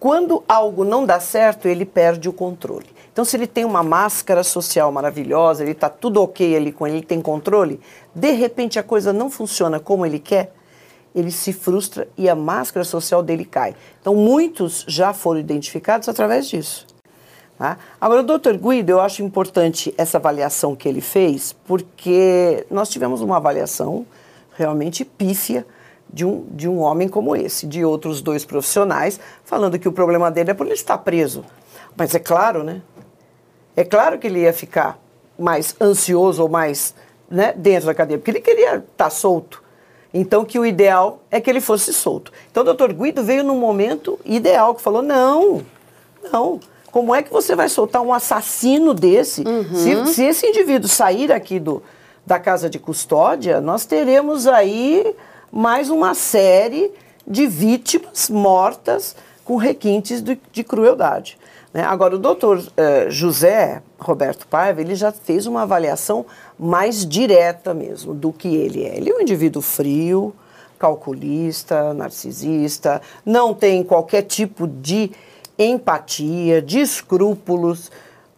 [0.00, 2.86] quando algo não dá certo, ele perde o controle.
[3.12, 6.96] Então, se ele tem uma máscara social maravilhosa, ele está tudo ok ali com ele,
[6.96, 7.78] ele tem controle,
[8.14, 10.54] de repente a coisa não funciona como ele quer,
[11.14, 13.76] ele se frustra e a máscara social dele cai.
[14.00, 16.86] Então, muitos já foram identificados através disso.
[17.58, 17.76] Tá?
[18.00, 23.20] Agora, o doutor Guido, eu acho importante essa avaliação que ele fez, porque nós tivemos
[23.20, 24.06] uma avaliação
[24.56, 25.66] realmente pífia
[26.12, 30.30] de um, de um homem como esse, de outros dois profissionais, falando que o problema
[30.30, 31.44] dele é por ele estar preso.
[31.96, 32.82] Mas é claro, né?
[33.76, 34.98] É claro que ele ia ficar
[35.38, 36.94] mais ansioso ou mais
[37.30, 39.62] né, dentro da cadeia, porque ele queria estar solto.
[40.12, 42.32] Então, que o ideal é que ele fosse solto.
[42.50, 45.62] Então, o doutor Guido veio num momento ideal, que falou, não,
[46.32, 46.58] não,
[46.90, 49.42] como é que você vai soltar um assassino desse?
[49.42, 49.74] Uhum.
[50.06, 51.80] Se, se esse indivíduo sair aqui do,
[52.26, 55.14] da casa de custódia, nós teremos aí
[55.52, 56.92] mais uma série
[57.26, 61.36] de vítimas mortas com requintes de, de crueldade.
[61.72, 61.82] Né?
[61.82, 66.24] Agora, o doutor eh, José Roberto Paiva, ele já fez uma avaliação
[66.58, 68.96] mais direta mesmo do que ele é.
[68.96, 70.34] Ele é um indivíduo frio,
[70.78, 75.10] calculista, narcisista, não tem qualquer tipo de
[75.58, 77.90] empatia, de escrúpulos,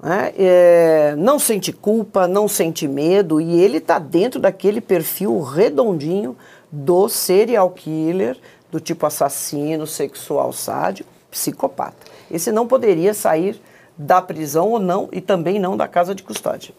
[0.03, 0.33] né?
[0.37, 6.37] é, não sente culpa, não sente medo, e ele está dentro daquele perfil redondinho
[6.73, 8.39] do serial killer,
[8.71, 12.11] do tipo assassino, sexual sádico, psicopata.
[12.31, 13.61] Esse não poderia sair
[13.97, 16.75] da prisão ou não, e também não da casa de custódia.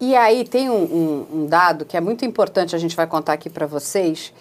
[0.00, 3.32] E aí tem um, um, um dado que é muito importante, a gente vai contar
[3.32, 4.32] aqui para vocês,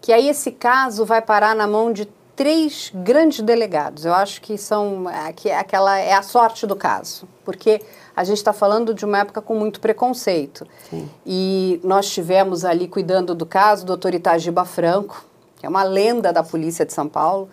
[0.00, 4.04] que aí esse caso vai parar na mão de três grandes delegados.
[4.04, 7.82] Eu acho que são é, que é aquela é a sorte do caso, porque
[8.14, 10.66] a gente está falando de uma época com muito preconceito.
[10.88, 11.08] Sim.
[11.24, 15.24] E nós tivemos ali cuidando do caso o doutor Itagiba Franco,
[15.58, 17.48] que é uma lenda da polícia de São Paulo,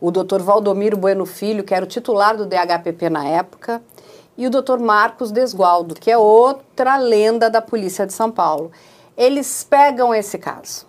[0.00, 3.82] o doutor Valdomiro Bueno Filho, que era o titular do DHPP na época,
[4.36, 8.70] e o doutor Marcos Desgualdo, que é outra lenda da polícia de São Paulo.
[9.16, 10.85] Eles pegam esse caso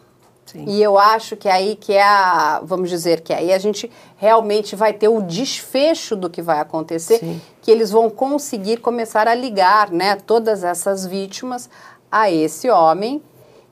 [0.57, 0.65] Sim.
[0.67, 4.75] E eu acho que aí que é a, vamos dizer, que aí a gente realmente
[4.75, 7.39] vai ter o desfecho do que vai acontecer, Sim.
[7.61, 11.69] que eles vão conseguir começar a ligar, né, todas essas vítimas
[12.11, 13.21] a esse homem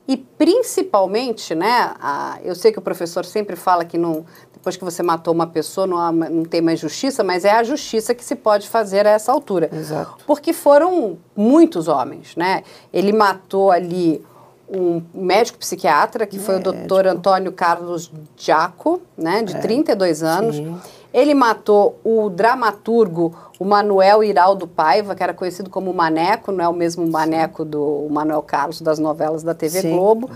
[0.08, 4.84] e principalmente, né, a, eu sei que o professor sempre fala que não, depois que
[4.84, 8.24] você matou uma pessoa não, há, não tem mais justiça, mas é a justiça que
[8.24, 9.68] se pode fazer a essa altura.
[9.72, 10.24] Exato.
[10.24, 12.62] Porque foram muitos homens, né?
[12.92, 14.24] Ele matou ali
[14.68, 19.58] um médico psiquiatra, que foi o doutor Antônio Carlos Giaco, né, de é.
[19.58, 20.56] 32 anos.
[20.56, 20.78] Sim.
[21.14, 26.68] Ele matou o dramaturgo, o Manuel Iraldo Paiva, que era conhecido como Maneco, não é
[26.68, 29.96] o mesmo Maneco do Manuel Carlos das novelas da TV Sim.
[29.96, 30.28] Globo.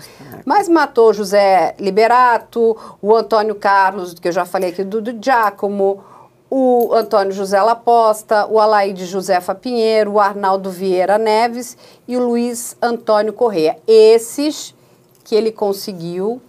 [0.46, 6.02] Mas matou José Liberato, o Antônio Carlos, que eu já falei aqui, do, do Giacomo,
[6.50, 11.76] o Antônio José Laposta, o Alaide Josefa Pinheiro, o Arnaldo Vieira Neves
[12.08, 13.78] e o Luiz Antônio Correia.
[13.86, 14.74] Esses
[15.22, 16.42] que ele conseguiu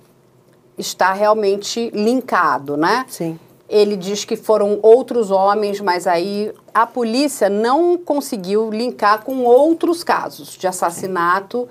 [0.76, 3.06] estar realmente linkado, né?
[3.08, 3.40] Sim.
[3.70, 10.04] Ele diz que foram outros homens, mas aí a polícia não conseguiu linkar com outros
[10.04, 11.70] casos de assassinato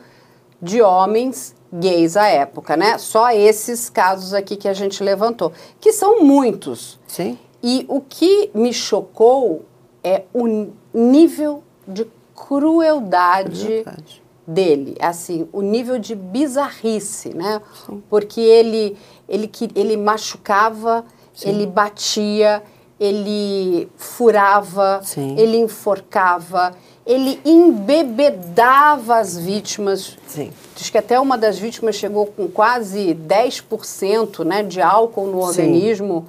[0.62, 2.96] de homens gays à época, né?
[2.96, 6.98] Só esses casos aqui que a gente levantou, que são muitos.
[7.06, 7.36] Sim.
[7.62, 9.64] E o que me chocou
[10.02, 14.22] é o nível de crueldade, crueldade.
[14.46, 17.60] dele, assim, o nível de bizarrice, né?
[17.86, 18.02] Sim.
[18.08, 18.96] Porque ele,
[19.28, 21.50] ele, ele machucava, Sim.
[21.50, 22.62] ele batia,
[22.98, 25.36] ele furava, Sim.
[25.38, 26.72] ele enforcava,
[27.06, 30.16] ele embebedava as vítimas.
[30.26, 30.50] Sim.
[30.74, 36.26] Diz que até uma das vítimas chegou com quase 10% né, de álcool no organismo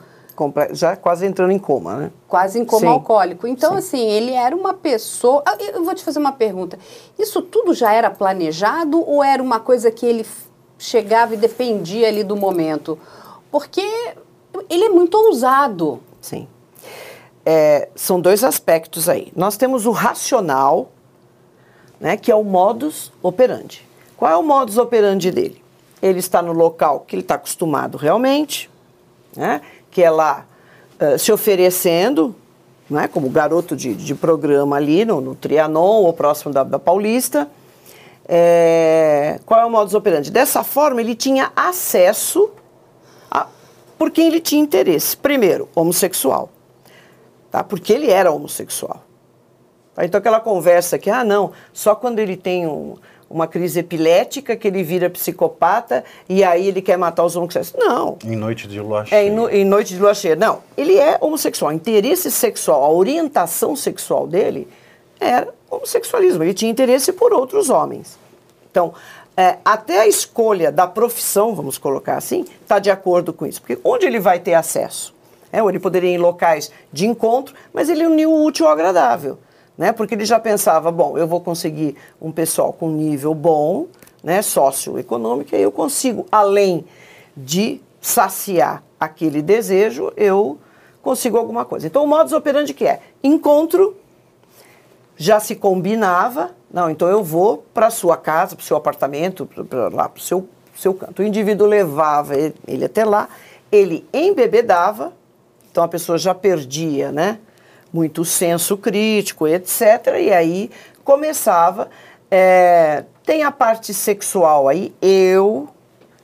[0.71, 2.11] já quase entrando em coma, né?
[2.27, 2.87] Quase em coma Sim.
[2.87, 3.47] alcoólico.
[3.47, 3.77] Então, Sim.
[3.77, 5.43] assim, ele era uma pessoa.
[5.45, 6.79] Ah, eu vou te fazer uma pergunta.
[7.17, 10.25] Isso tudo já era planejado ou era uma coisa que ele
[10.77, 12.97] chegava e dependia ali do momento?
[13.51, 13.81] Porque
[14.69, 16.01] ele é muito ousado.
[16.19, 16.47] Sim.
[17.45, 19.31] É, são dois aspectos aí.
[19.35, 20.91] Nós temos o racional,
[21.99, 23.87] né, que é o modus operandi.
[24.17, 25.63] Qual é o modus operandi dele?
[26.01, 28.69] Ele está no local que ele está acostumado realmente,
[29.35, 29.61] né?
[29.91, 30.45] Que é lá
[30.99, 32.33] uh, se oferecendo,
[32.89, 37.47] né, como garoto de, de programa ali no, no Trianon ou próximo da, da Paulista.
[38.27, 40.31] É, qual é o modus operandi?
[40.31, 42.49] Dessa forma, ele tinha acesso
[43.29, 43.47] a,
[43.97, 45.17] por quem ele tinha interesse.
[45.17, 46.49] Primeiro, homossexual,
[47.51, 47.63] tá?
[47.63, 49.03] porque ele era homossexual.
[49.93, 50.05] Tá?
[50.05, 52.95] Então, aquela conversa que, ah, não, só quando ele tem um,
[53.33, 57.73] uma crise epilética, que ele vira psicopata e aí ele quer matar os homossexuais.
[57.77, 58.17] Não.
[58.25, 59.19] Em noite de lua cheia.
[59.19, 60.35] É, em, no, em noite de lua cheia.
[60.35, 61.71] Não, ele é homossexual.
[61.71, 64.67] Interesse sexual, a orientação sexual dele
[65.19, 66.43] era homossexualismo.
[66.43, 68.17] Ele tinha interesse por outros homens.
[68.69, 68.93] Então,
[69.35, 73.61] é, até a escolha da profissão, vamos colocar assim, está de acordo com isso.
[73.61, 75.13] Porque onde ele vai ter acesso?
[75.51, 78.71] É, ou ele poderia ir em locais de encontro, mas ele uniu o útil ao
[78.71, 79.37] agradável
[79.81, 79.91] né?
[79.91, 83.87] Porque ele já pensava, bom, eu vou conseguir um pessoal com nível bom,
[84.23, 86.85] né, socioeconômico, e eu consigo, além
[87.35, 90.59] de saciar aquele desejo, eu
[91.01, 91.87] consigo alguma coisa.
[91.87, 92.99] Então, o modus operandi que é?
[93.23, 93.97] Encontro,
[95.17, 99.89] já se combinava, não, então eu vou para sua casa, para o seu apartamento, para
[99.89, 101.23] lá, para o seu, seu canto.
[101.23, 103.27] O indivíduo levava ele, ele até lá,
[103.71, 105.11] ele embebedava,
[105.71, 107.39] então a pessoa já perdia, né?
[107.91, 110.17] Muito senso crítico, etc.
[110.19, 110.71] E aí
[111.03, 111.89] começava.
[112.29, 115.67] É, tem a parte sexual aí, eu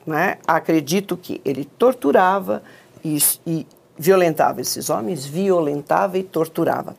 [0.06, 2.64] né, acredito que ele torturava
[3.04, 6.96] e, e violentava esses homens, violentava e torturava.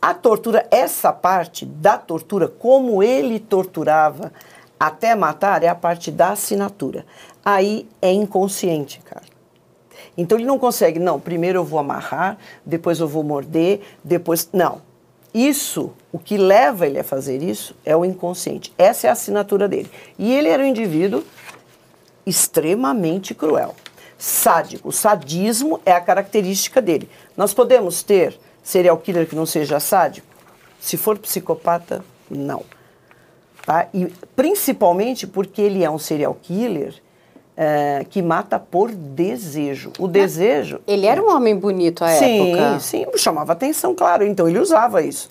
[0.00, 4.32] A tortura, essa parte da tortura, como ele torturava
[4.78, 7.04] até matar, é a parte da assinatura.
[7.44, 9.27] aí é inconsciente, cara.
[10.18, 14.48] Então ele não consegue, não, primeiro eu vou amarrar, depois eu vou morder, depois.
[14.52, 14.82] Não.
[15.32, 18.72] Isso, o que leva ele a fazer isso é o inconsciente.
[18.76, 19.88] Essa é a assinatura dele.
[20.18, 21.22] E ele era um indivíduo
[22.26, 23.76] extremamente cruel.
[24.18, 24.88] Sádico.
[24.88, 27.08] O sadismo é a característica dele.
[27.36, 30.26] Nós podemos ter serial killer que não seja sádico?
[30.80, 32.64] Se for psicopata, não.
[33.64, 33.86] Tá?
[33.94, 36.94] E principalmente porque ele é um serial killer
[37.60, 39.92] é, que mata por desejo.
[39.98, 40.80] O desejo.
[40.86, 42.78] Ele era um homem bonito à sim, época.
[42.78, 44.24] Sim, sim, chamava atenção, claro.
[44.24, 45.28] Então ele usava isso.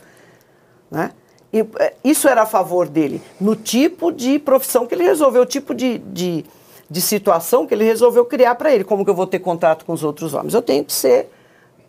[0.92, 1.12] Né?
[1.54, 5.46] E, é, isso era a favor dele, no tipo de profissão que ele resolveu, o
[5.46, 6.44] tipo de, de,
[6.90, 8.84] de situação que ele resolveu criar para ele.
[8.84, 10.54] Como que eu vou ter contato com os outros homens?
[10.54, 11.32] Eu tenho que ser,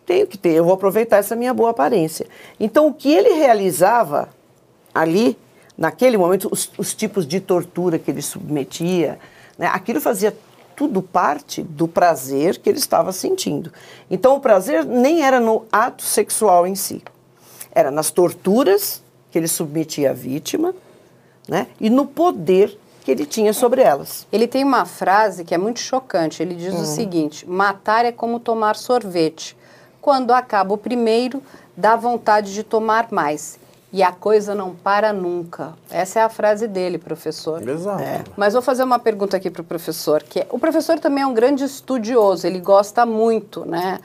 [0.05, 2.25] tenho que ter, eu vou aproveitar essa minha boa aparência.
[2.57, 4.29] Então o que ele realizava
[4.95, 5.37] ali,
[5.77, 9.19] naquele momento, os, os tipos de tortura que ele submetia,
[9.59, 9.69] né?
[9.73, 10.35] Aquilo fazia
[10.75, 13.71] tudo parte do prazer que ele estava sentindo.
[14.09, 17.03] Então, o prazer nem era no ato sexual em si,
[17.73, 20.73] era nas torturas que ele submetia a vítima
[21.47, 21.67] né?
[21.81, 24.25] e no poder que ele tinha sobre elas.
[24.31, 26.41] Ele tem uma frase que é muito chocante.
[26.41, 26.81] Ele diz hum.
[26.81, 29.57] o seguinte: matar é como tomar sorvete.
[30.01, 31.43] Quando acaba o primeiro,
[31.75, 33.58] dá vontade de tomar mais.
[33.91, 35.73] E a coisa não para nunca.
[35.89, 37.67] Essa é a frase dele, professor.
[37.67, 38.03] Exato.
[38.03, 38.23] É.
[38.37, 41.27] Mas vou fazer uma pergunta aqui para o professor, que é, o professor também é
[41.27, 43.99] um grande estudioso, ele gosta muito, né,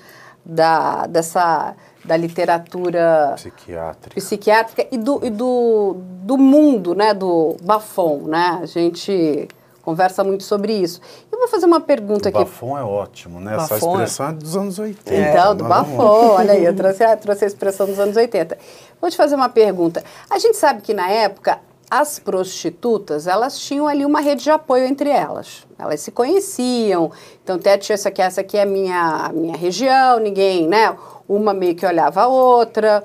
[0.45, 8.23] da, dessa, da literatura psiquiátrica, psiquiátrica e, do, e do, do mundo, né, do bafon,
[8.27, 9.49] né, a gente
[9.85, 11.01] conversa muito sobre isso.
[11.31, 12.39] Eu vou fazer uma pergunta o aqui.
[12.39, 13.57] Bafon é ótimo, né?
[13.57, 15.15] Bafon Essa expressão é dos anos 80.
[15.15, 18.57] Então, do Bafon, olha aí, eu trouxe, trouxe a expressão dos anos 80.
[19.01, 20.03] Vou te fazer uma pergunta.
[20.31, 21.61] A gente sabe que na época
[21.91, 25.67] as prostitutas, elas tinham ali uma rede de apoio entre elas.
[25.79, 27.13] Elas se conheciam.
[27.43, 30.97] Então, Tete, essa aqui, essa aqui é a minha, a minha região, ninguém, né?
[31.29, 33.05] Uma meio que olhava a outra.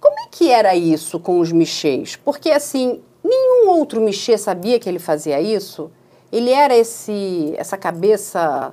[0.00, 2.16] Como é que era isso com os michês?
[2.16, 5.90] Porque, assim, nenhum outro michê sabia que ele fazia isso.
[6.32, 8.72] Ele era esse, essa cabeça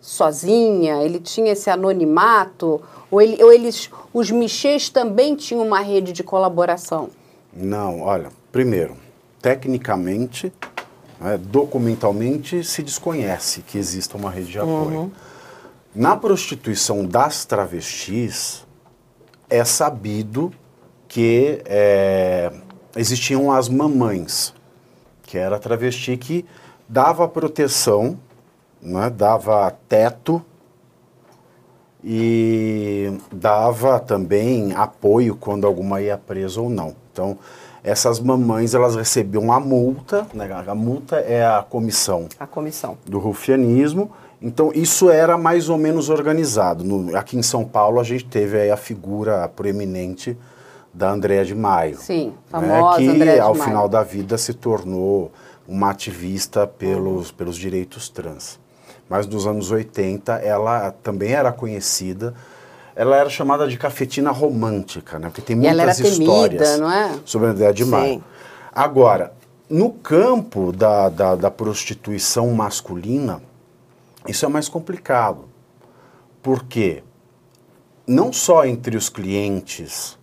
[0.00, 6.12] sozinha, ele tinha esse anonimato, ou, ele, ou eles, os michês também tinham uma rede
[6.12, 7.10] de colaboração?
[7.52, 8.96] Não, olha, primeiro,
[9.42, 10.52] tecnicamente,
[11.20, 15.00] né, documentalmente, se desconhece que exista uma rede de apoio.
[15.00, 15.10] Uhum.
[15.94, 18.64] Na prostituição das travestis,
[19.50, 20.52] é sabido
[21.08, 22.52] que é,
[22.94, 24.54] existiam as mamães,
[25.22, 26.44] que era a travesti que
[26.88, 28.18] dava proteção,
[28.80, 30.42] né, dava teto
[32.02, 36.94] e dava também apoio quando alguma ia presa ou não.
[37.12, 37.36] Então,
[37.82, 42.26] essas mamães elas recebiam a multa, né, a multa é a comissão.
[42.38, 42.96] A comissão.
[43.04, 44.10] Do rufianismo.
[44.40, 46.84] Então, isso era mais ou menos organizado.
[46.84, 50.38] No, aqui em São Paulo, a gente teve aí a figura proeminente
[50.94, 51.96] da Andréa de Maio.
[51.98, 53.64] Sim, famosa né, que Andréa de ao Maio.
[53.64, 55.32] final da vida se tornou
[55.68, 58.58] uma ativista pelos, pelos direitos trans.
[59.08, 62.34] Mas nos anos 80 ela também era conhecida.
[62.96, 65.28] Ela era chamada de cafetina romântica, né?
[65.28, 67.18] Porque tem muitas histórias temida, é?
[67.24, 67.84] sobre a Andréa de.
[67.84, 68.22] Sim.
[68.72, 69.32] Agora,
[69.68, 73.40] no campo da, da, da prostituição masculina,
[74.26, 75.44] isso é mais complicado.
[76.42, 77.02] Porque
[78.06, 80.18] não só entre os clientes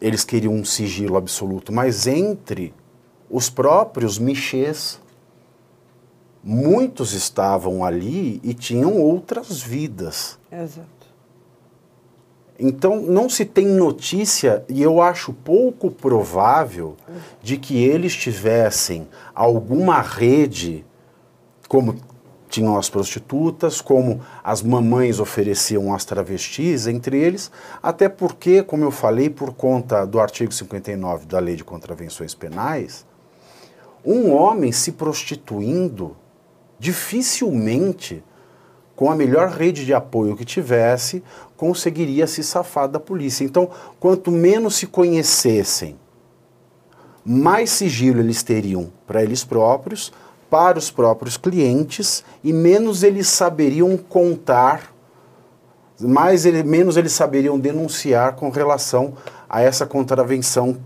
[0.00, 2.74] eles queriam um sigilo absoluto, mas entre
[3.32, 5.00] os próprios michês,
[6.44, 10.38] muitos estavam ali e tinham outras vidas.
[10.52, 10.86] Exato.
[12.58, 16.94] Então não se tem notícia, e eu acho pouco provável,
[17.42, 20.84] de que eles tivessem alguma rede,
[21.66, 21.96] como
[22.50, 27.50] tinham as prostitutas, como as mamães ofereciam as travestis, entre eles,
[27.82, 33.06] até porque, como eu falei, por conta do artigo 59 da Lei de Contravenções Penais,
[34.04, 36.16] um homem se prostituindo
[36.78, 38.22] dificilmente,
[38.96, 41.22] com a melhor rede de apoio que tivesse,
[41.56, 43.44] conseguiria se safar da polícia.
[43.44, 45.96] Então, quanto menos se conhecessem,
[47.24, 50.12] mais sigilo eles teriam para eles próprios,
[50.50, 54.92] para os próprios clientes e menos eles saberiam contar,
[56.00, 59.14] mais ele, menos eles saberiam denunciar com relação
[59.48, 60.78] a essa contravenção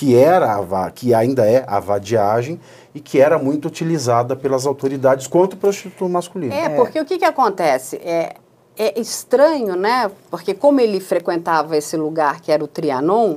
[0.00, 2.58] que era a, que ainda é a vadiagem
[2.94, 6.54] e que era muito utilizada pelas autoridades contra o prostituto masculino.
[6.54, 7.96] É, porque o que, que acontece?
[7.96, 8.36] É,
[8.78, 10.10] é estranho, né?
[10.30, 13.36] Porque como ele frequentava esse lugar que era o Trianon,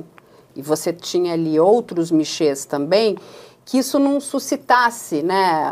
[0.56, 3.18] e você tinha ali outros michês também,
[3.62, 5.70] que isso não suscitasse, né,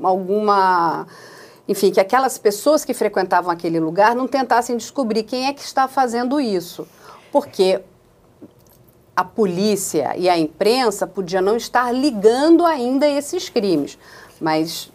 [0.00, 1.08] alguma
[1.66, 5.88] enfim, que aquelas pessoas que frequentavam aquele lugar não tentassem descobrir quem é que está
[5.88, 6.86] fazendo isso.
[7.32, 7.80] Porque
[9.16, 13.98] a polícia e a imprensa podia não estar ligando ainda esses crimes,
[14.40, 14.90] mas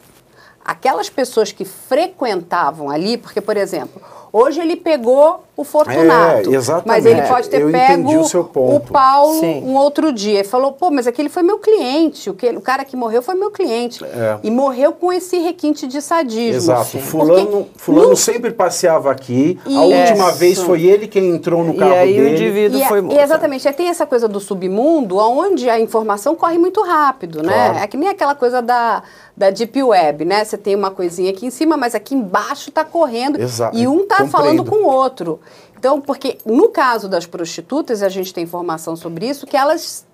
[0.64, 4.02] aquelas pessoas que frequentavam ali, porque, por exemplo,
[4.32, 6.50] Hoje ele pegou o Fortunato.
[6.52, 6.88] É, exatamente.
[6.88, 9.64] Mas ele pode ter Eu pego o, o, Paulo Sim.
[9.66, 10.40] um outro dia.
[10.40, 12.30] Ele falou, pô, mas aquele foi meu cliente.
[12.30, 14.04] O, que, o cara que morreu foi meu cliente.
[14.04, 14.38] É.
[14.44, 16.56] E morreu com esse requinte de sadismo.
[16.56, 16.86] Exato.
[16.92, 17.00] Sim.
[17.00, 19.60] Fulano, fulano no- sempre passeava aqui.
[19.66, 19.80] A Isso.
[19.82, 22.36] última vez foi ele quem entrou no E carro aí o dele.
[22.36, 23.18] indivíduo E, foi é- morto.
[23.18, 27.54] e exatamente, aí tem essa coisa do submundo, onde a informação corre muito rápido, né?
[27.54, 27.78] Claro.
[27.80, 29.04] É que nem aquela coisa da,
[29.36, 30.44] da Deep Web, né?
[30.44, 34.02] Você tem uma coisinha aqui em cima, mas aqui embaixo está correndo Exato, e um
[34.02, 34.32] está compreendo.
[34.32, 35.40] falando com o outro.
[35.80, 40.06] Então, porque no caso das prostitutas, a gente tem informação sobre isso, que elas,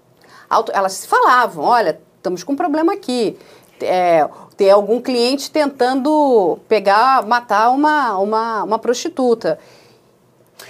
[0.72, 3.36] elas se falavam, olha, estamos com um problema aqui.
[3.82, 9.58] É, tem algum cliente tentando pegar, matar uma, uma, uma prostituta.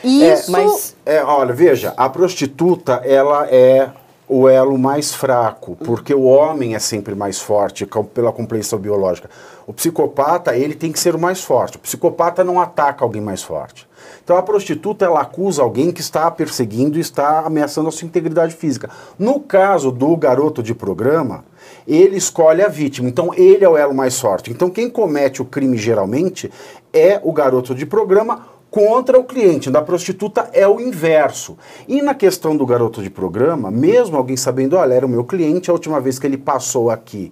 [0.02, 3.92] Isso, mas- É, olha, veja, a prostituta, ela é
[4.30, 9.30] o elo mais fraco, porque o homem é sempre mais forte pela compreensão biológica.
[9.68, 11.76] O psicopata, ele tem que ser o mais forte.
[11.76, 13.86] O psicopata não ataca alguém mais forte.
[14.26, 18.08] Então a prostituta, ela acusa alguém que está a perseguindo e está ameaçando a sua
[18.08, 18.90] integridade física.
[19.20, 21.46] No caso do garoto de programa,
[21.88, 23.08] ele escolhe a vítima.
[23.08, 24.50] Então ele é o elo mais forte.
[24.50, 26.52] Então quem comete o crime geralmente
[26.92, 29.70] é o garoto de programa contra o cliente.
[29.70, 31.56] Da prostituta é o inverso.
[31.88, 35.70] E na questão do garoto de programa, mesmo alguém sabendo, olha, era o meu cliente,
[35.70, 37.32] a última vez que ele passou aqui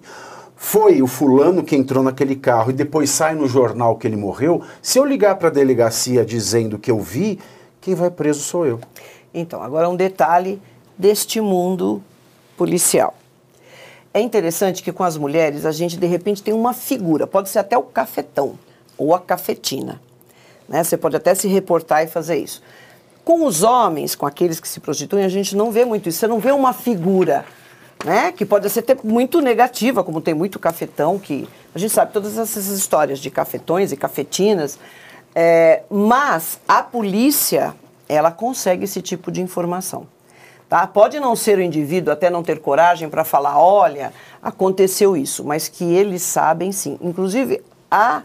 [0.64, 4.62] foi o fulano que entrou naquele carro e depois sai no jornal que ele morreu,
[4.80, 7.38] se eu ligar para a delegacia dizendo que eu vi,
[7.82, 8.80] quem vai preso sou eu.
[9.32, 10.60] Então, agora um detalhe
[10.96, 12.02] deste mundo
[12.56, 13.14] policial.
[14.12, 17.58] É interessante que com as mulheres a gente de repente tem uma figura, pode ser
[17.58, 18.58] até o cafetão
[18.96, 20.00] ou a cafetina.
[20.66, 20.82] Né?
[20.82, 22.62] Você pode até se reportar e fazer isso.
[23.22, 26.18] Com os homens, com aqueles que se prostituem, a gente não vê muito isso.
[26.18, 27.44] Você não vê uma figura,
[28.04, 28.30] né?
[28.30, 32.36] Que pode ser até muito negativa, como tem muito cafetão, que a gente sabe todas
[32.36, 34.78] essas histórias de cafetões e cafetinas.
[35.34, 37.74] É, mas a polícia,
[38.08, 40.06] ela consegue esse tipo de informação.
[40.68, 40.86] Tá?
[40.86, 45.68] Pode não ser o indivíduo até não ter coragem para falar, olha, aconteceu isso, mas
[45.68, 46.98] que eles sabem sim.
[47.00, 48.22] Inclusive, a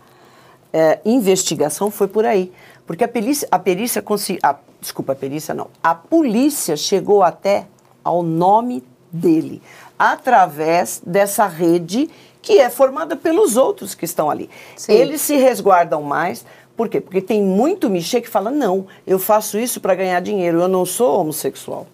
[0.71, 2.51] é, investigação foi por aí.
[2.85, 4.03] Porque a perícia, a perícia
[4.41, 5.67] a- desculpa, a perícia não.
[5.83, 7.67] A polícia chegou até
[8.03, 9.61] ao nome dele,
[9.97, 12.09] através dessa rede
[12.41, 14.49] que é formada pelos outros que estão ali.
[14.75, 14.93] Sim.
[14.93, 16.45] Eles se resguardam mais.
[16.75, 17.01] Por quê?
[17.01, 20.85] Porque tem muito michê que fala: não, eu faço isso para ganhar dinheiro, eu não
[20.85, 21.87] sou homossexual.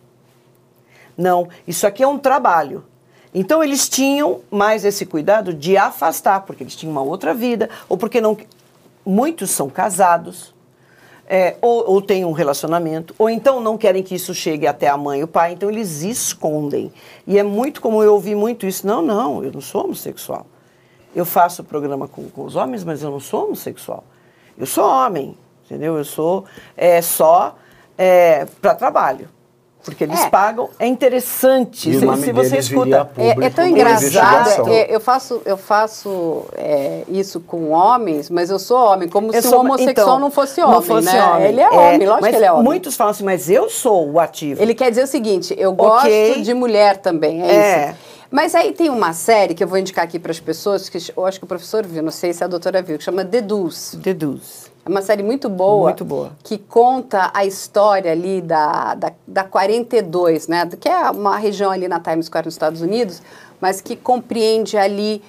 [1.18, 2.84] Não, isso aqui é um trabalho.
[3.34, 7.97] Então eles tinham mais esse cuidado de afastar, porque eles tinham uma outra vida, ou
[7.97, 8.38] porque não.
[9.05, 10.55] Muitos são casados,
[11.28, 14.96] é, ou, ou têm um relacionamento, ou então não querem que isso chegue até a
[14.96, 16.92] mãe e o pai, então eles escondem.
[17.26, 20.46] E é muito como eu ouvi muito isso: não, não, eu não sou homossexual.
[21.16, 24.04] Eu faço programa com, com os homens, mas eu não sou homossexual.
[24.58, 25.98] Eu sou homem, entendeu?
[25.98, 26.46] Eu sou
[26.76, 27.56] é, só
[27.98, 29.30] é, para trabalho.
[29.86, 30.30] Porque eles É.
[30.30, 30.68] pagam.
[30.80, 31.90] É interessante.
[31.92, 33.08] E Se, se você escuta.
[33.18, 34.68] É, é tão com engraçado.
[34.70, 39.42] é, eu faço, eu faço é, isso com homens, mas eu sou homem, como Eu
[39.42, 40.74] se sou- um homossexual então, não fosse homem.
[40.76, 41.24] Não fosse né?
[41.24, 41.48] homem.
[41.50, 42.64] Ele é homem, lógico mas que ele é homem.
[42.66, 44.62] Muitos falam assim, mas eu sou o ativo.
[44.62, 46.42] Ele quer dizer o seguinte: eu gosto Ok.
[46.42, 47.90] de mulher também, é, É.
[47.92, 48.16] isso.
[48.32, 51.26] Mas aí tem uma série que eu vou indicar aqui para as pessoas, que eu
[51.26, 53.96] acho que o professor viu, não sei se a doutora viu, que chama Deduz.
[54.02, 54.66] Deduz.
[54.86, 55.86] É uma série muito boa.
[55.86, 56.32] Muito boa.
[56.44, 60.70] Que conta a história ali da, da, da 42, né?
[60.80, 63.20] Que é uma região ali na Times Square nos Estados Unidos,
[63.60, 65.24] mas que compreende ali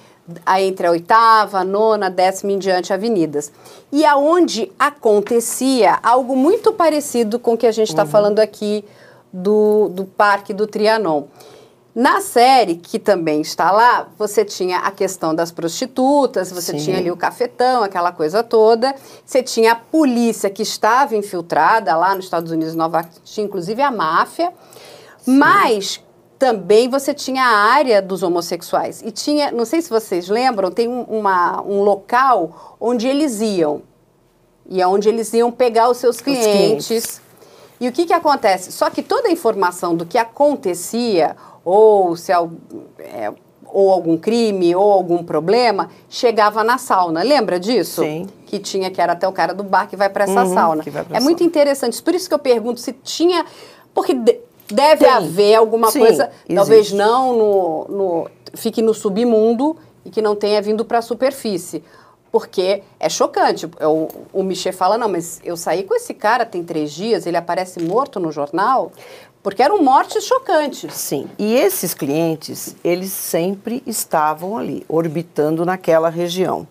[0.45, 3.51] a, entre a oitava, a nona, a décima em diante avenidas.
[3.91, 8.85] E aonde acontecia algo muito parecido com o que a gente está falando aqui
[9.33, 11.23] do, do Parque do Trianon.
[11.97, 16.85] Na série, que também está lá, você tinha a questão das prostitutas, você Sim.
[16.85, 18.93] tinha ali o cafetão, aquela coisa toda.
[19.25, 23.89] Você tinha a polícia que estava infiltrada lá nos Estados Unidos, Nova tinha inclusive a
[23.89, 24.53] máfia.
[25.25, 25.99] Mas
[26.37, 29.01] também você tinha a área dos homossexuais.
[29.01, 33.81] E tinha, não sei se vocês lembram, tem um, uma, um local onde eles iam.
[34.69, 36.85] E é onde eles iam pegar os seus clientes.
[36.85, 37.21] clientes.
[37.79, 38.71] E o que, que acontece?
[38.71, 41.35] Só que toda a informação do que acontecia,
[41.69, 43.33] ou se é,
[43.65, 47.21] ou algum crime, ou algum problema, chegava na sauna.
[47.23, 48.01] Lembra disso?
[48.01, 48.27] Sim.
[48.45, 50.83] Que tinha, que era até o cara do bar que vai para essa Uhum, sauna.
[51.13, 51.49] é muito sauna.
[51.49, 52.01] interessante.
[52.01, 53.45] Por isso que eu pergunto se tinha.
[53.93, 54.39] Porque de-
[54.71, 55.13] deve Tem.
[55.13, 56.95] haver alguma Sim, coisa, talvez existe.
[56.95, 61.83] não no, no- fique no submundo e que não tenha vindo para a superfície.
[62.31, 63.65] Porque é chocante.
[63.81, 67.37] O, o Michel fala, não, mas eu saí com esse cara tem três dias, ele
[67.37, 68.91] aparece morto no jornal,
[69.47, 70.93] porque eram mortes chocantes.
[70.93, 76.67] Sim, e esses clientes, eles sempre estavam ali, orbitando naquela região.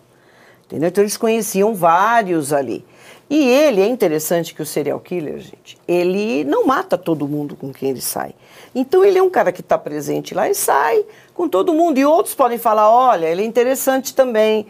[0.66, 0.90] Entendeu?
[0.90, 2.84] Então eles conheciam vários ali.
[3.30, 7.72] E ele, é interessante que o serial killer, gente, ele não mata todo mundo com
[7.72, 8.34] quem ele sai.
[8.74, 11.02] Então ele é um cara que está presente lá e sai
[11.32, 11.96] com todo mundo.
[11.96, 14.66] E outros podem falar, olha, ele é interessante também.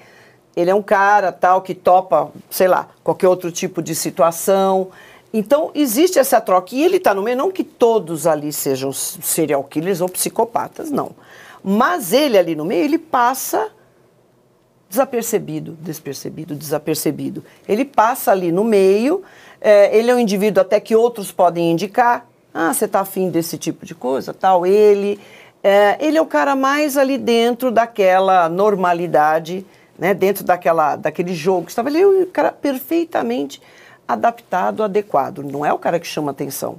[0.54, 4.92] Ele é um cara tal que topa, sei lá, qualquer outro tipo de situação.
[5.36, 6.74] Então existe essa troca.
[6.74, 11.10] E ele está no meio, não que todos ali sejam serial killers ou psicopatas, não.
[11.62, 13.68] Mas ele ali no meio, ele passa
[14.88, 17.44] desapercebido, despercebido, desapercebido.
[17.68, 19.22] Ele passa ali no meio,
[19.60, 22.26] é, ele é um indivíduo até que outros podem indicar.
[22.54, 24.64] Ah, você está afim desse tipo de coisa, tal.
[24.64, 25.20] Ele,
[25.62, 29.66] é, ele é o cara mais ali dentro daquela normalidade,
[29.98, 31.68] né, dentro daquela, daquele jogo.
[31.68, 33.60] Estava ali o cara perfeitamente
[34.06, 35.42] adaptado, adequado.
[35.42, 36.78] Não é o cara que chama atenção.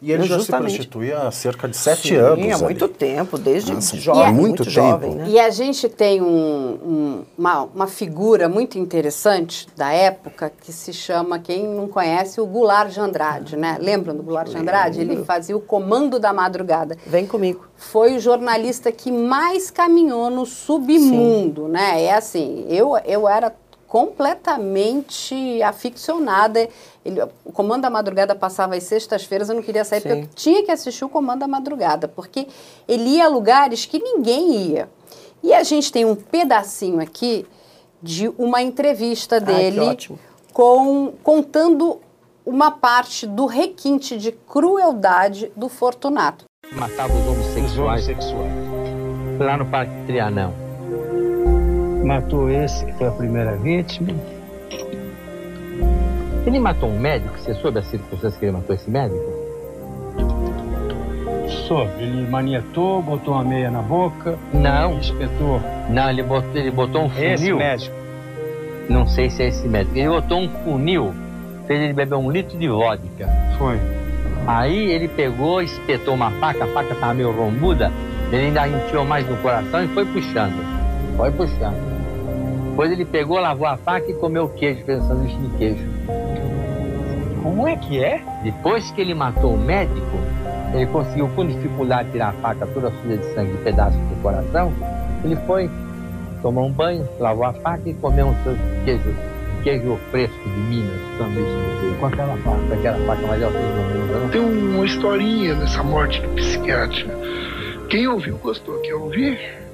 [0.00, 0.72] E ele já justamente.
[0.72, 2.60] se prostitui há cerca de sete Sim, anos.
[2.60, 4.70] há muito tempo, desde Nossa, jovem, há muito, muito tempo.
[4.70, 5.14] jovem.
[5.14, 5.24] Né?
[5.30, 10.92] E a gente tem um, um, uma, uma figura muito interessante da época que se
[10.92, 13.78] chama, quem não conhece, o Goulart de Andrade, né?
[13.80, 15.00] Lembram do Goulart de Andrade?
[15.00, 16.96] Ele fazia o Comando da Madrugada.
[17.06, 17.66] Vem comigo.
[17.76, 21.72] Foi o jornalista que mais caminhou no submundo, Sim.
[21.72, 22.02] né?
[22.02, 23.50] É assim, eu, eu era
[23.96, 26.68] completamente aficionada.
[27.02, 30.08] Ele, o Comando da Madrugada passava às sextas-feiras, eu não queria sair Sim.
[30.08, 32.46] porque eu tinha que assistir o Comando da Madrugada, porque
[32.86, 34.86] ele ia a lugares que ninguém ia.
[35.42, 37.46] E a gente tem um pedacinho aqui
[38.02, 39.96] de uma entrevista dele
[40.52, 41.98] com contando
[42.44, 46.44] uma parte do requinte de crueldade do Fortunato.
[46.70, 48.52] Matava os homossexuais, os homossexuais.
[49.40, 50.65] lá no Parque Trianão
[52.06, 54.08] matou esse, que foi a primeira vítima.
[56.46, 57.36] Ele matou um médico?
[57.36, 59.20] Você soube as circunstâncias que ele matou esse médico?
[61.66, 61.90] Soube.
[61.98, 64.38] Ele maniatou, botou uma meia na boca.
[64.54, 64.98] Não.
[64.98, 65.60] Espetou.
[65.90, 67.34] Não, ele botou, ele botou um funil.
[67.34, 67.96] Esse médico?
[68.88, 69.98] Não sei se é esse médico.
[69.98, 71.12] Ele botou um funil,
[71.66, 73.28] fez ele beber um litro de vodka.
[73.58, 73.80] Foi.
[74.46, 77.90] Aí ele pegou, espetou uma faca, a faca estava meio rombuda,
[78.30, 80.64] ele ainda enfiou mais no coração e foi puxando.
[81.16, 81.95] Foi puxando.
[82.76, 85.84] Depois ele pegou, lavou a faca e comeu o queijo, fez um sanduíche de queijo.
[87.42, 88.20] Como é que é?
[88.44, 90.18] Depois que ele matou o médico,
[90.74, 94.70] ele conseguiu com dificuldade tirar a faca toda suja de sangue e pedaços do coração.
[95.24, 95.70] Ele foi,
[96.42, 98.34] tomou um banho, lavou a faca e comeu um
[98.84, 99.14] queijo,
[99.64, 101.96] queijo fresco de Minas, sanduíche de queijo.
[101.98, 102.58] Com aquela faca?
[102.58, 104.20] Com aquela faca mais alta do mundo.
[104.20, 104.28] Não?
[104.28, 107.06] Tem uma historinha nessa morte do psiquiatra.
[107.88, 108.78] Quem ouviu gostou.
[108.80, 109.65] Quer ouvir?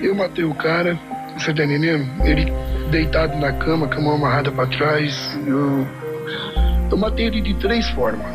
[0.00, 0.98] Eu matei o cara,
[1.36, 2.06] você tá entendendo?
[2.24, 2.52] Ele
[2.90, 5.38] deitado na cama, com a mão amarrada para trás.
[5.46, 5.86] Eu,
[6.90, 8.26] eu matei ele de três formas.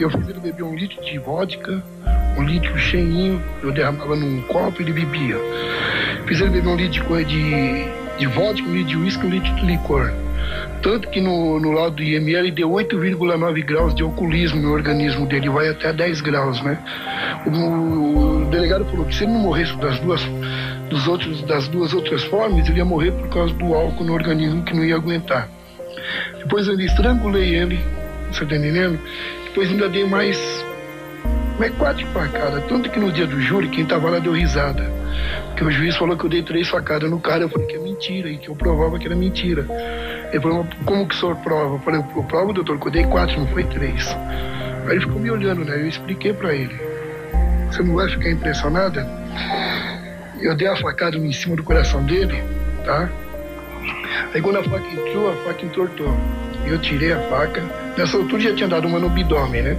[0.00, 1.82] Eu fiz ele beber um litro de vodka,
[2.38, 5.36] um litro cheinho, eu derramava num copo e ele bebia.
[6.26, 7.84] Fiz ele beber um litro de,
[8.18, 10.10] de vodka, um litro de uísque, um litro de licor.
[10.82, 15.48] Tanto que no, no laudo do IML deu 8,9 graus de alcoolismo no organismo dele,
[15.48, 16.76] vai até 10 graus, né?
[17.46, 20.20] O, o, delegado falou que se ele não morresse das duas,
[20.92, 24.62] dos outros, das duas outras formas, ele ia morrer por causa do álcool no organismo
[24.62, 25.48] que não ia aguentar.
[26.38, 27.80] Depois eu estrangulei ele,
[28.30, 28.98] você tá entendendo?
[29.44, 30.38] Depois ainda dei mais,
[31.58, 32.64] mais quatro facadas.
[32.68, 34.90] Tanto que no dia do júri, quem tava lá deu risada.
[35.46, 37.44] Porque o juiz falou que eu dei três facadas no cara.
[37.44, 39.66] Eu falei que é mentira e que eu provava que era mentira.
[40.30, 41.76] Ele falou, como que o senhor prova?
[41.76, 44.08] Eu falei, eu provo, doutor, que eu dei quatro, não foi três.
[44.86, 45.76] Aí ele ficou me olhando, né?
[45.76, 46.74] Eu expliquei para ele.
[47.70, 49.06] Você não vai ficar impressionada?
[50.42, 52.42] Eu dei a facada em cima do coração dele,
[52.84, 53.08] tá?
[54.34, 56.16] Aí quando a faca entrou, a faca entortou.
[56.66, 57.62] Eu tirei a faca.
[57.96, 59.76] Nessa altura já tinha dado uma no abdômen, né?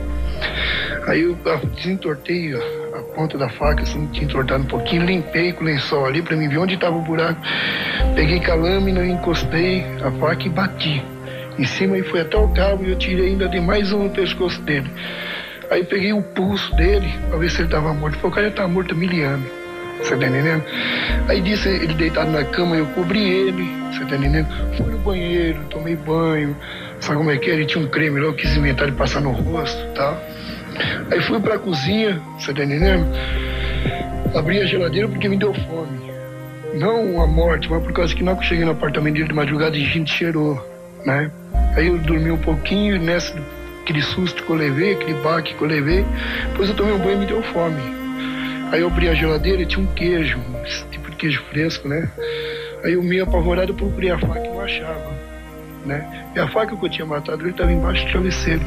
[1.05, 1.38] Aí eu
[1.76, 6.22] desentortei a ponta da faca, assim, tinha entortado um pouquinho, limpei com o lençol ali
[6.22, 7.41] pra mim ver onde tava o buraco.
[8.16, 11.03] Peguei com a lâmina, encostei a faca e bati.
[11.59, 14.09] Em cima e foi até o cabo e eu tirei ainda de mais um no
[14.11, 14.89] pescoço dele.
[15.70, 18.16] Aí peguei o pulso dele pra ver se ele tava morto.
[18.16, 19.62] Falei, o cara já tá morto há mil anos.
[20.04, 20.64] Você tá entendendo?
[21.30, 24.47] Aí disse ele deitado na cama, eu cobri ele, você tá entendendo?
[24.76, 26.56] Fui no banheiro, tomei banho,
[26.99, 27.54] sabe como é que é?
[27.54, 30.12] Ele tinha um creme lá, eu quis inventar de passar no rosto e tá?
[30.12, 30.24] tal.
[31.12, 33.06] Aí fui pra cozinha, você tá entendendo?
[34.36, 36.12] Abri a geladeira porque me deu fome.
[36.74, 39.34] Não a morte, mas por causa que não que eu cheguei no apartamento dele de
[39.34, 40.62] madrugada e a gente cheirou,
[41.06, 41.32] né?
[41.76, 43.34] Aí eu dormi um pouquinho, nessa
[43.84, 46.06] aquele susto que eu levei, aquele baque que eu levei,
[46.49, 48.03] depois eu tomei um banho e me deu fome.
[48.74, 52.09] Aí eu abri a geladeira e tinha um queijo, esse tipo de queijo fresco, né?
[52.84, 55.11] Aí eu meio apavorado eu procurei a faca e não achava,
[55.86, 56.32] né?
[56.36, 58.63] E a faca que eu tinha matado ele estava embaixo do travesseiro.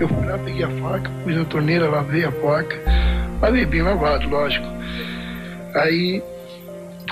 [0.00, 2.74] Eu fui lá, peguei a faca, pus na torneira, lavei a faca,
[3.42, 4.64] lavei bem lavado, lógico.
[5.74, 6.22] Aí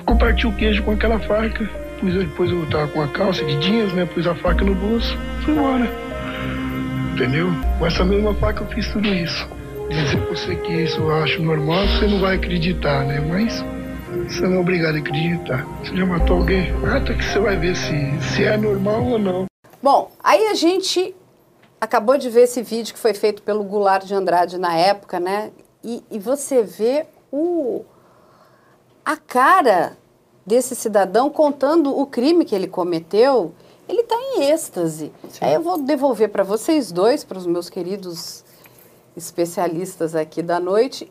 [0.07, 1.69] comparti o queijo com aquela faca,
[2.01, 4.07] pus, depois eu tava com a calça de jeans, né?
[4.07, 5.87] Pus a faca no bolso, fui embora.
[7.13, 7.53] Entendeu?
[7.79, 9.58] Com essa mesma faca eu fiz tudo isso.
[9.89, 13.21] Dizer pra você que isso eu acho normal, você não vai acreditar, né?
[13.21, 13.65] Mas
[14.31, 15.65] você não é obrigado a acreditar.
[15.83, 16.71] Você já matou alguém?
[16.75, 19.47] Mata que você vai ver se, se é normal ou não.
[19.83, 21.17] Bom, aí a gente
[21.81, 25.51] acabou de ver esse vídeo que foi feito pelo Goulart de Andrade na época, né?
[25.83, 27.83] E, e você vê o,
[29.03, 29.97] a cara
[30.45, 33.55] desse cidadão contando o crime que ele cometeu.
[33.89, 35.11] Ele está em êxtase.
[35.31, 35.39] Sim.
[35.41, 38.45] Aí eu vou devolver para vocês dois, para os meus queridos
[39.25, 41.11] especialistas aqui da noite.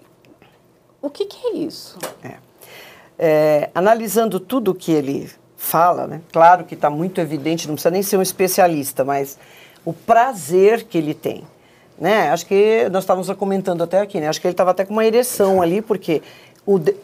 [1.01, 1.97] O que, que é isso?
[2.23, 2.35] É.
[3.19, 6.21] É, analisando tudo o que ele fala, né?
[6.31, 9.37] claro que está muito evidente, não precisa nem ser um especialista, mas
[9.83, 11.43] o prazer que ele tem.
[11.99, 12.29] Né?
[12.29, 14.27] Acho que nós estávamos comentando até aqui, né?
[14.27, 16.21] acho que ele estava até com uma ereção ali, porque
[16.63, 16.95] o de...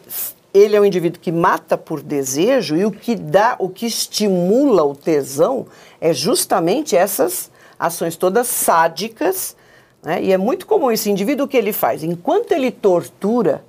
[0.52, 4.84] ele é um indivíduo que mata por desejo e o que dá, o que estimula
[4.84, 5.66] o tesão
[6.00, 9.56] é justamente essas ações todas sádicas
[10.04, 10.22] né?
[10.22, 12.04] E é muito comum esse indivíduo o que ele faz.
[12.04, 13.64] Enquanto ele tortura,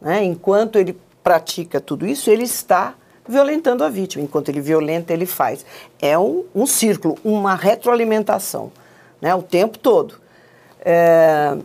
[0.00, 0.22] né?
[0.22, 2.94] enquanto ele pratica tudo isso, ele está
[3.26, 4.22] violentando a vítima.
[4.22, 5.66] Enquanto ele violenta, ele faz.
[6.00, 8.70] É um, um círculo, uma retroalimentação,
[9.20, 9.34] né?
[9.34, 10.14] o tempo todo.
[10.80, 11.56] É,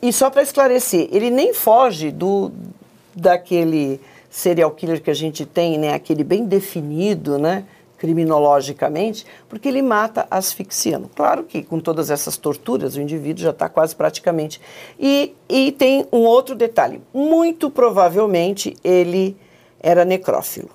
[0.00, 2.52] e só para esclarecer, ele nem foge do
[3.14, 3.98] daquele
[4.28, 5.94] serial killer que a gente tem, né?
[5.94, 7.64] aquele bem definido, né?
[7.98, 11.10] Criminologicamente, porque ele mata asfixiando.
[11.14, 14.60] Claro que com todas essas torturas o indivíduo já está quase praticamente.
[14.98, 19.36] E, e tem um outro detalhe: muito provavelmente ele
[19.80, 20.70] era necrófilo.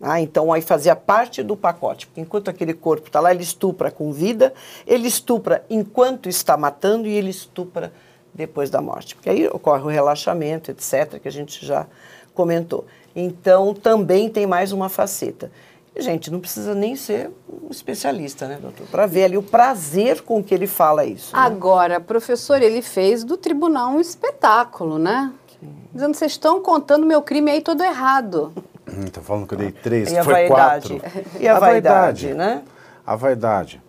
[0.00, 3.90] Ah, então aí fazia parte do pacote, porque enquanto aquele corpo está lá, ele estupra
[3.90, 4.52] com vida,
[4.86, 7.92] ele estupra enquanto está matando e ele estupra
[8.34, 9.14] depois da morte.
[9.14, 11.86] Porque aí ocorre o relaxamento, etc., que a gente já
[12.34, 12.84] comentou.
[13.14, 15.50] Então também tem mais uma faceta.
[15.98, 18.86] Gente, não precisa nem ser um especialista, né, doutor?
[18.88, 21.34] Para ver ali o prazer com que ele fala isso.
[21.34, 21.42] Né?
[21.42, 25.32] Agora, professor, ele fez do tribunal um espetáculo, né?
[25.58, 25.68] Sim.
[25.94, 28.52] Dizendo, vocês estão contando meu crime aí todo errado.
[28.86, 31.00] Está hum, falando que eu dei três, e foi vaidade.
[31.00, 31.22] quatro.
[31.40, 32.62] E a, a vaidade, vaidade, né?
[33.06, 33.82] A vaidade.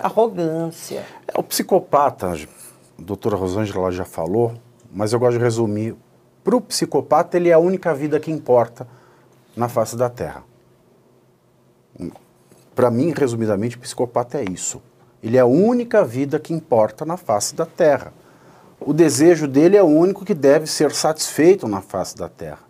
[0.00, 1.04] Arrogância.
[1.26, 2.36] É, o psicopata, a
[2.96, 4.54] doutora Rosângela já falou,
[4.92, 5.96] mas eu gosto de resumir.
[6.44, 8.86] Para o psicopata, ele é a única vida que importa
[9.56, 10.44] na face da Terra.
[12.78, 14.80] Para mim, resumidamente, psicopata é isso.
[15.20, 18.12] Ele é a única vida que importa na face da Terra.
[18.78, 22.60] O desejo dele é o único que deve ser satisfeito na face da Terra.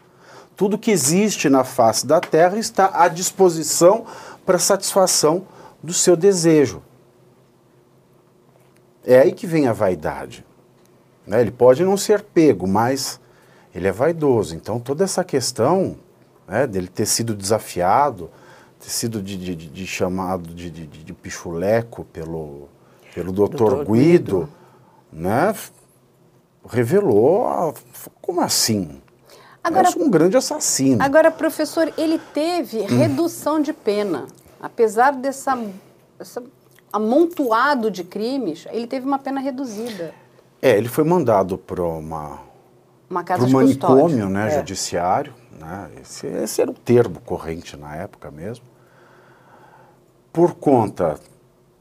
[0.56, 4.06] Tudo que existe na face da Terra está à disposição
[4.46, 5.46] para satisfação
[5.82, 6.82] do seu desejo.
[9.04, 10.42] É aí que vem a vaidade.
[11.26, 11.42] Né?
[11.42, 13.20] Ele pode não ser pego, mas
[13.74, 14.56] ele é vaidoso.
[14.56, 15.98] Então, toda essa questão
[16.46, 18.30] né, dele ter sido desafiado,
[18.88, 22.68] sido de, de, de chamado de, de, pichuleco pelo,
[23.14, 24.48] pelo doutor Guido, Guido,
[25.12, 25.54] né?
[26.68, 27.74] Revelou a,
[28.20, 29.00] como assim?
[29.62, 31.02] Agora, um grande assassino.
[31.02, 32.86] Agora, professor, ele teve hum.
[32.86, 34.26] redução de pena.
[34.60, 35.58] Apesar dessa,
[36.18, 36.42] dessa
[36.92, 40.14] amontoado de crimes, ele teve uma pena reduzida.
[40.60, 42.48] É, ele foi mandado para uma
[43.08, 44.58] uma casa de manicômio, né, é.
[44.58, 45.90] judiciário, né?
[46.02, 48.64] Esse, esse, era o termo corrente na época mesmo.
[50.38, 51.18] Por conta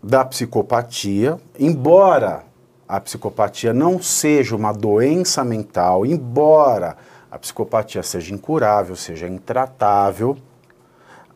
[0.02, 2.44] da psicopatia, embora
[2.88, 6.98] a psicopatia não seja uma doença mental, embora
[7.30, 10.36] a psicopatia seja incurável, seja intratável,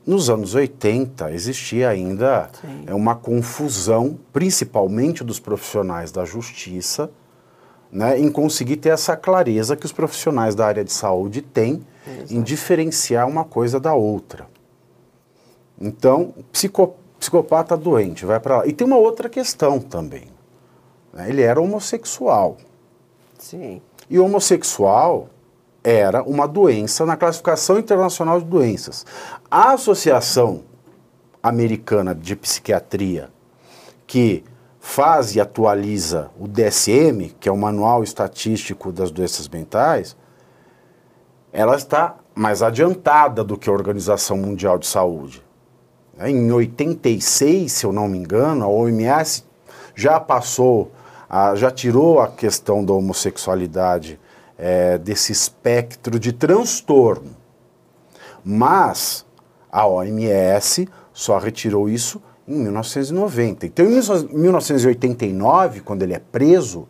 [0.04, 2.50] nos anos 80 existia ainda
[2.88, 7.12] é uma confusão, principalmente dos profissionais da justiça,
[7.92, 12.34] né, em conseguir ter essa clareza que os profissionais da área de saúde têm Exato.
[12.34, 14.50] em diferenciar uma coisa da outra.
[15.80, 18.68] Então, psico, psicopata doente, vai para lá.
[18.68, 20.24] E tem uma outra questão também.
[21.14, 21.30] Né?
[21.30, 22.58] Ele era homossexual.
[23.38, 23.80] Sim.
[24.10, 25.30] E homossexual
[25.84, 29.06] era uma doença na classificação internacional de doenças.
[29.52, 30.64] A Associação
[31.44, 33.30] Americana de Psiquiatria,
[34.08, 34.44] que
[34.80, 40.18] faz e atualiza o DSM, que é o Manual Estatístico das Doenças Mentais,
[41.54, 45.51] ela está mais adiantada do que a Organização Mundial de Saúde.
[46.24, 49.44] Em 86, se eu não me engano, a OMS
[49.96, 50.92] já passou,
[51.30, 54.20] a, já tirou a questão da homossexualidade
[54.58, 57.36] é, desse espectro de transtorno.
[58.44, 59.26] Mas
[59.72, 63.66] a OMS só retirou isso em 1990.
[63.66, 66.88] Então, em 1989, quando ele é preso,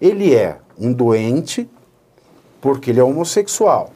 [0.00, 1.68] ele é um doente
[2.60, 3.90] porque ele é homossexual.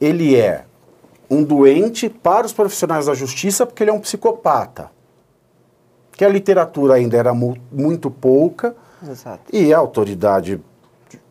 [0.00, 0.64] Ele é
[1.30, 4.90] um doente para os profissionais da justiça porque ele é um psicopata.
[6.12, 9.44] Que a literatura ainda era mu muito pouca Exato.
[9.52, 10.60] e a autoridade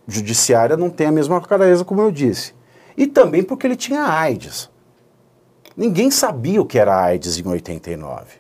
[0.08, 2.54] judiciária não tem a mesma clareza, como eu disse.
[2.96, 4.70] E também porque ele tinha AIDS.
[5.76, 8.38] Ninguém sabia o que era AIDS em 89.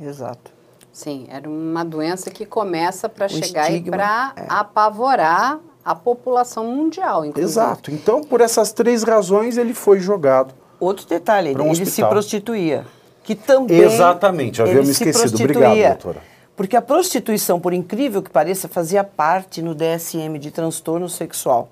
[0.00, 0.52] Exato.
[0.92, 4.46] Sim, era uma doença que começa para chegar e estigma, para é.
[4.48, 7.52] apavorar a população mundial, inclusive.
[7.52, 7.90] Exato.
[7.90, 10.54] Então, por essas três razões, ele foi jogado.
[10.80, 12.10] Outro detalhe, um ele se hospital.
[12.10, 12.86] prostituía.
[13.22, 13.80] Que também.
[13.80, 15.42] Exatamente, havia ele me se esquecido.
[15.42, 16.22] Obrigado, doutora.
[16.56, 21.68] Porque a prostituição, por incrível que pareça, fazia parte no DSM de transtorno sexual.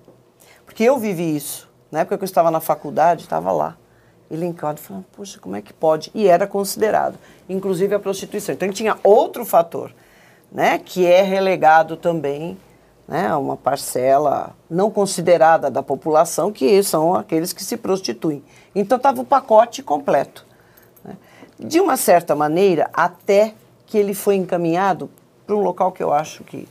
[0.65, 1.71] Porque eu vivi isso.
[1.91, 3.77] Na época que eu estava na faculdade, estava lá.
[4.31, 6.11] Elencado, falando, poxa, como é que pode?
[6.15, 8.55] E era considerado, inclusive a prostituição.
[8.55, 9.93] Então, tinha outro fator,
[10.51, 12.57] né, que é relegado também
[13.07, 18.43] né, uma parcela não considerada da população, que são aqueles que se prostituem.
[18.75, 20.47] Então, estava o pacote completo.
[21.05, 21.17] né.
[21.59, 23.55] De uma certa maneira, até
[23.87, 25.11] que ele foi encaminhado
[25.47, 26.67] para um local que eu acho que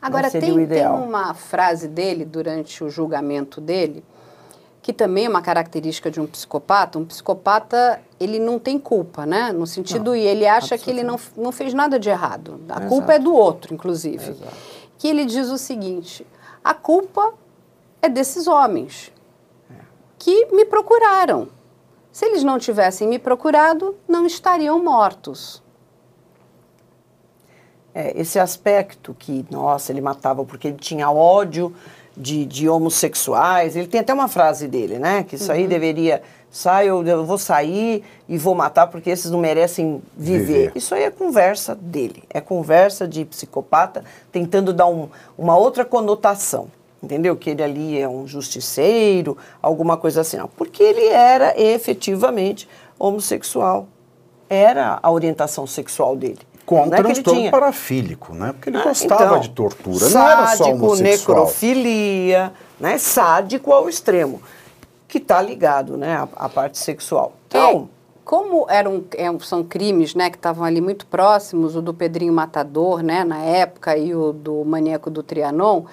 [0.00, 0.96] Agora, seria tem, o tem ideal.
[0.96, 4.02] uma frase dele durante o julgamento dele,
[4.80, 6.98] que também é uma característica de um psicopata.
[6.98, 9.52] Um psicopata, ele não tem culpa, né?
[9.52, 12.60] No sentido, Não, e ele acha que ele não, não fez nada de errado.
[12.68, 12.86] A Exato.
[12.88, 14.30] culpa é do outro, inclusive.
[14.30, 14.52] Exato.
[14.98, 16.26] Que ele diz o seguinte:
[16.62, 17.32] a culpa
[18.02, 19.12] é desses homens
[20.18, 21.48] que me procuraram.
[22.10, 25.62] Se eles não tivessem me procurado, não estariam mortos.
[27.94, 31.74] É, esse aspecto que, nossa, ele matava porque ele tinha ódio
[32.18, 33.76] de, de homossexuais.
[33.76, 35.22] Ele tem até uma frase dele, né?
[35.22, 36.20] Que isso aí deveria.
[36.50, 40.44] Sai, eu, eu vou sair e vou matar porque esses não merecem viver.
[40.46, 40.72] Viver.
[40.74, 42.24] Isso aí é conversa dele.
[42.30, 44.02] É conversa de psicopata
[44.32, 46.68] tentando dar um- uma outra conotação.
[47.02, 47.36] Entendeu?
[47.36, 50.36] Que ele ali é um justiceiro, alguma coisa assim.
[50.38, 53.86] Não, porque ele era efetivamente homossexual.
[54.50, 56.38] Era a orientação sexual dele.
[56.68, 58.52] Com um é ele transtorno tinha- parafílico, né?
[58.52, 60.10] Porque ele ah, gostava então, de tortura.
[60.10, 61.36] Não era só sádico, homossexual.
[61.38, 62.98] necrofilia, né?
[62.98, 64.42] Sádico ao extremo,
[65.08, 67.32] que está ligado, né, à, à parte sexual.
[67.46, 69.02] Então, É, como eram,
[69.40, 73.96] são crimes né, que estavam ali muito próximos, o do Pedrinho Matador, né, na época,
[73.96, 75.84] e o do Maníaco do Trianon,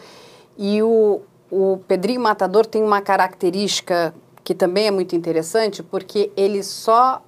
[0.57, 4.13] e o, o Pedrinho Matador tem uma característica
[4.43, 7.21] que também é muito interessante, porque ele só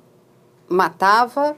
[0.68, 1.56] matava,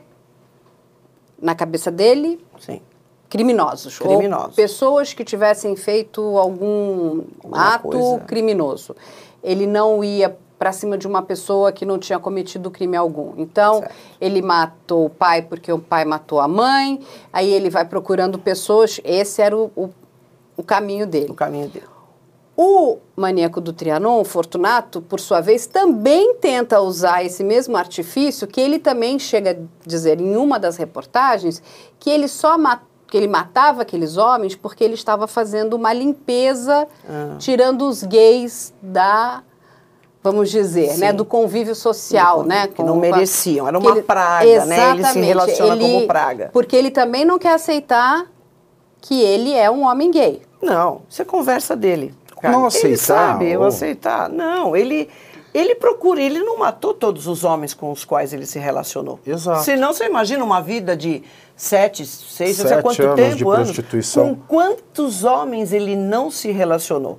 [1.42, 2.82] na cabeça dele, sim,
[3.30, 3.98] criminosos.
[4.00, 4.50] Criminosos.
[4.50, 8.20] Ou pessoas que tivessem feito algum Alguma ato coisa.
[8.26, 8.96] criminoso.
[9.44, 13.34] Ele não ia para cima de uma pessoa que não tinha cometido crime algum.
[13.38, 13.96] Então, Certo.
[14.20, 17.00] ele matou o pai porque o pai matou a mãe,
[17.32, 19.00] aí ele vai procurando pessoas.
[19.06, 19.90] Esse era o, o,
[20.58, 21.32] o caminho dele.
[21.32, 21.86] o caminho dele.
[22.62, 28.46] O maníaco do Trianon, o Fortunato, por sua vez, também tenta usar esse mesmo artifício,
[28.46, 31.64] que ele também chega a dizer em uma das reportagens
[31.98, 36.86] que ele só ma- que ele matava aqueles homens porque ele estava fazendo uma limpeza,
[37.10, 37.36] Ah.
[37.40, 39.42] tirando os gays da,
[40.22, 44.66] vamos dizer, né, do convívio social, Do né, convívio, que não mereciam, era uma praga,
[44.66, 44.90] né?
[44.90, 46.50] Ele se Exatamente, relaciona ele- como praga.
[46.52, 48.26] Porque ele também não quer aceitar
[49.00, 50.42] que ele é um homem gay.
[50.62, 52.14] Não, isso é conversa dele.
[52.44, 54.30] Não ele aceitar, sabe, eu ou- aceitar.
[54.30, 55.10] Não, ele,
[55.54, 59.20] ele procura, ele não matou todos os homens com os quais ele se relacionou.
[59.26, 59.64] Exato.
[59.64, 61.24] Senão você imagina uma vida de
[61.56, 64.30] sete, seis, não sei Sete quanto anos tempo, de anos, prostituição.
[64.30, 67.18] com quantos homens ele não se relacionou.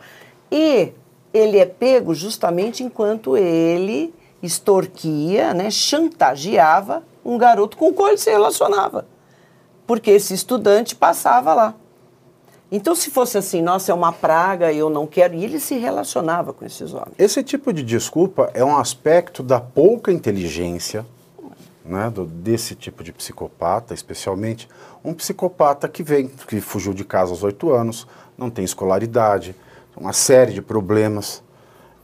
[0.50, 0.92] E
[1.34, 8.16] ele é pego justamente enquanto ele extorquia, né, chantageava um garoto com o qual ele
[8.18, 9.06] se relacionava.
[9.86, 11.74] Porque esse estudante passava lá.
[12.72, 15.34] Então, se fosse assim, nossa, é uma praga, eu não quero.
[15.34, 17.14] E ele se relacionava com esses homens.
[17.18, 21.04] Esse tipo de desculpa é um aspecto da pouca inteligência
[21.84, 24.68] né, do- desse tipo de psicopata, especialmente
[25.04, 28.06] um psicopata que vem, que fugiu de casa aos oito anos,
[28.38, 29.56] não tem escolaridade,
[29.96, 31.42] uma série de problemas,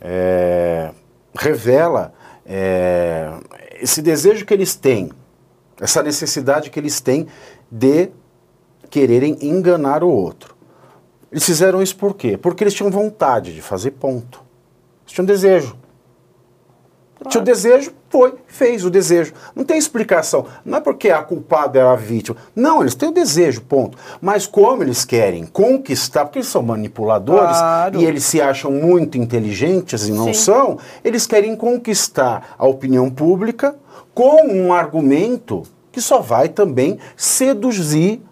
[0.01, 0.91] é,
[1.39, 2.13] revela
[2.45, 3.33] é,
[3.81, 5.11] esse desejo que eles têm,
[5.81, 7.29] essa necessidade que eles têm
[7.71, 8.11] de
[8.91, 10.56] quererem enganar o outro.
[11.31, 12.37] Eles fizeram isso por quê?
[12.37, 14.41] Porque eles tinham vontade de fazer ponto.
[15.05, 15.77] Eles tinham desejo.
[17.29, 19.33] Tinha o desejo, foi, fez o desejo.
[19.55, 20.47] Não tem explicação.
[20.65, 22.37] Não é porque a culpada era a vítima.
[22.55, 23.97] Não, eles têm o desejo, ponto.
[24.21, 28.01] Mas como eles querem conquistar, porque eles são manipuladores Claro.
[28.01, 30.35] e eles se acham muito inteligentes e não Sim.
[30.35, 33.75] são, eles querem conquistar a opinião pública
[34.15, 38.23] com um argumento que só vai também seduzir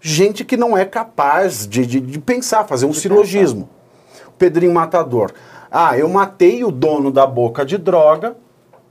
[0.00, 3.68] gente que não é capaz de, de- de pensar, fazer um silogismo.
[4.26, 5.32] O Pedrinho Matador.
[5.70, 8.36] Ah, eu matei o dono da boca de droga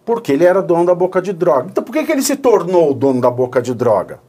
[0.05, 1.67] porque ele era dono da boca de droga.
[1.71, 4.19] Então por que, que ele se tornou o dono da boca de droga?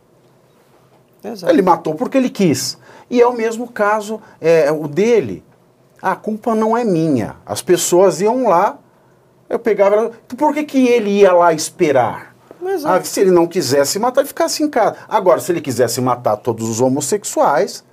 [1.23, 1.53] Exato.
[1.53, 2.79] Ele matou porque ele quis.
[3.11, 5.45] E é o mesmo caso é, o dele.
[6.01, 7.37] A culpa não é minha.
[7.45, 8.79] As pessoas iam lá,
[9.49, 10.13] eu pegava.
[10.37, 12.30] Por que, que ele ia lá esperar?
[12.65, 13.01] Exato.
[13.01, 14.97] Ah, se ele não quisesse matar, ele ficasse em casa.
[15.09, 17.85] Agora, se ele quisesse matar todos os homossexuais,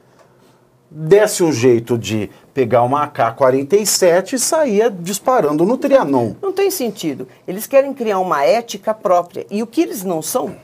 [0.89, 6.33] desse um jeito de pegar uma AK-47 e saía disparando no Trianon.
[6.41, 7.27] Não tem sentido.
[7.47, 9.45] Eles querem criar uma ética própria.
[9.51, 10.55] E o que eles não são?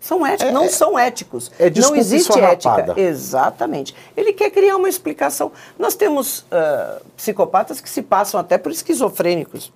[0.00, 1.50] São éticos, não são éticos.
[1.58, 2.92] é não existe ética.
[2.94, 3.94] Exatamente.
[4.14, 5.50] Ele quer criar uma explicação.
[5.78, 9.72] Nós temos ah, psicopatas que se passam até por esquizofrênicos.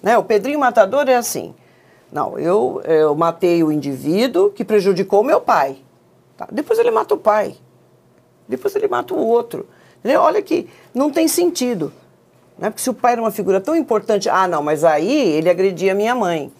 [0.00, 0.16] Né?
[0.16, 1.52] O Pedrinho Matador é assim.
[2.10, 5.78] Não, eu, eu matei o indivíduo que prejudicou meu pai.
[6.36, 6.46] Tá?
[6.50, 7.56] Depois ele mata o pai.
[8.48, 9.66] Depois ele mata o outro.
[9.98, 10.20] Entendeu?
[10.20, 11.92] Olha que não tem sentido.
[12.58, 12.70] Né?
[12.70, 15.94] Porque se o pai era uma figura tão importante, ah, não, mas aí ele agredia
[15.94, 16.52] minha mãe.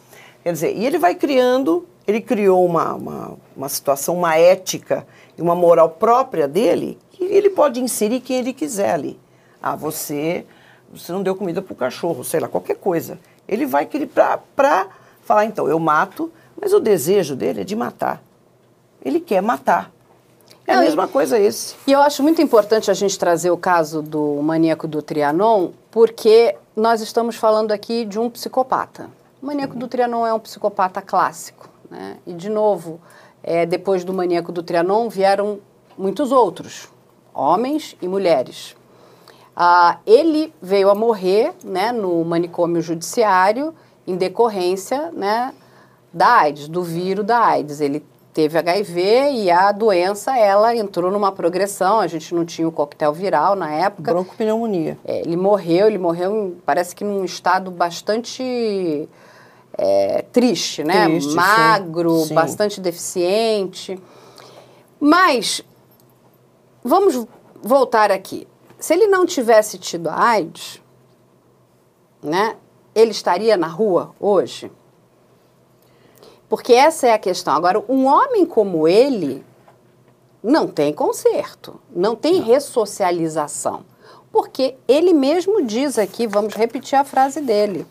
[0.43, 5.43] Quer dizer, e ele vai criando, ele criou uma, uma, uma situação, uma ética e
[5.43, 9.19] uma moral própria dele, que ele pode inserir quem ele quiser ali.
[9.63, 10.45] Ah, você,
[10.93, 13.19] você não deu comida para o cachorro, sei lá, qualquer coisa.
[13.49, 13.89] Ele vai
[14.55, 14.87] para
[15.27, 18.23] falar, então, eu mato, mas o desejo dele é de matar.
[19.05, 19.91] Ele quer matar.
[20.67, 21.77] É a mesma coisa esse.
[21.87, 26.57] E eu acho muito importante a gente trazer o caso do maníaco do Trianon, porque
[26.75, 29.09] nós estamos falando aqui de um psicopata.
[29.43, 31.69] O maníaco do Trianon é um psicopata clássico.
[31.91, 32.17] Né?
[32.27, 33.01] E, de novo,
[33.43, 35.59] é, depois do maníaco do Trianon vieram
[35.97, 36.89] muitos outros,
[37.33, 38.77] homens e mulheres.
[39.55, 43.73] Ah, ele veio a morrer né, no manicômio judiciário
[44.07, 45.53] em decorrência né,
[46.13, 47.81] da AIDS, do vírus da AIDS.
[47.81, 52.01] Ele teve HIV e a doença ela entrou numa progressão.
[52.01, 54.13] A gente não tinha o coquetel viral na época.
[54.13, 54.99] Broncopneumonia.
[55.05, 59.09] É, ele morreu, ele morreu, parece que num estado bastante
[59.77, 61.07] é, triste, né?
[61.07, 61.35] Triste, sim.
[61.35, 62.35] Magro, Sim.
[62.35, 63.99] bastante deficiente.
[65.01, 65.63] Mas
[66.83, 67.27] vamos
[67.63, 68.47] voltar aqui.
[68.79, 70.81] Se ele não tivesse tido a AIDS,
[72.23, 72.57] né?
[72.97, 74.73] Ele estaria na rua hoje?
[76.49, 77.55] Porque essa é a questão.
[77.55, 79.45] Agora, um homem como ele
[80.43, 83.85] não tem conserto, não tem ressocialização.
[84.33, 87.87] Porque ele mesmo diz aqui, vamos repetir a frase dele.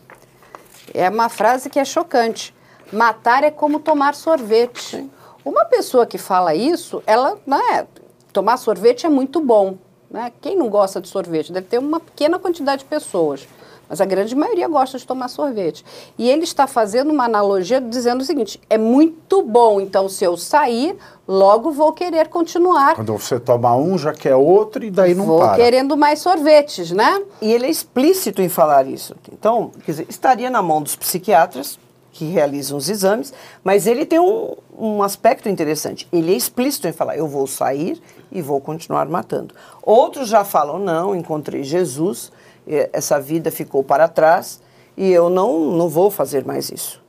[0.92, 2.56] É uma frase que é chocante.
[2.92, 5.08] Matar é como tomar sorvete.
[5.44, 7.86] Uma pessoa que fala isso, ela, né,
[8.34, 9.78] tomar sorvete é muito bom.
[10.10, 10.32] Né?
[10.42, 11.52] Quem não gosta de sorvete?
[11.52, 13.48] Deve ter uma pequena quantidade de pessoas.
[13.90, 15.86] Mas a grande maioria gosta de tomar sorvete.
[16.18, 20.36] E ele está fazendo uma analogia dizendo o seguinte: é muito bom, então se eu
[20.38, 20.96] sair,
[21.28, 22.96] logo vou querer continuar.
[22.96, 25.56] Quando você toma um, já quer outro e daí não vou para.
[25.56, 27.22] querendo mais sorvetes, né?
[27.42, 29.16] E ele é explícito em falar isso.
[29.32, 31.80] Então, quer dizer, estaria na mão dos psiquiatras
[32.16, 36.08] que realizam os exames, mas ele tem um, um aspecto interessante.
[36.14, 39.54] Ele é explícito em falar: eu vou sair e vou continuar matando.
[39.84, 42.32] Outros já falam: não, encontrei Jesus,
[42.68, 44.62] essa vida ficou para trás
[44.98, 47.04] e eu não, não vou fazer mais isso.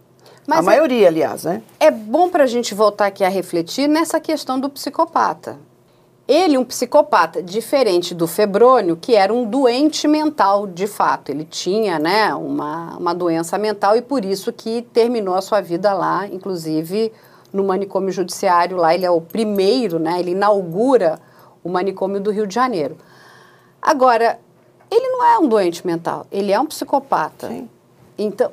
[0.46, 1.62] Mas a é- maioria, aliás, né?
[1.80, 5.58] É bom para a gente voltar aqui a refletir nessa questão do psicopata.
[6.28, 11.30] Ele, um psicopata diferente do Febrônio, que era um doente mental, de fato.
[11.30, 15.92] Ele tinha né, uma, uma doença mental e por isso que terminou a sua vida
[15.94, 17.12] lá, inclusive
[17.52, 18.92] no manicômio judiciário lá.
[18.92, 21.20] Ele é o primeiro, né, ele inaugura
[21.62, 22.96] o manicômio do Rio de Janeiro.
[23.80, 24.40] Agora,
[24.90, 27.50] ele não é um doente mental, ele é um psicopata.
[28.18, 28.50] Então,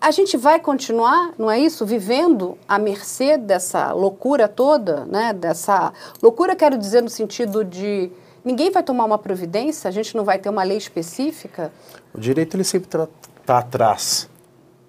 [0.00, 5.32] a gente vai continuar, não é isso, vivendo à mercê dessa loucura toda, né?
[5.32, 8.10] Dessa loucura quero dizer no sentido de
[8.44, 11.72] ninguém vai tomar uma providência, a gente não vai ter uma lei específica.
[12.12, 14.28] O direito ele sempre está atrás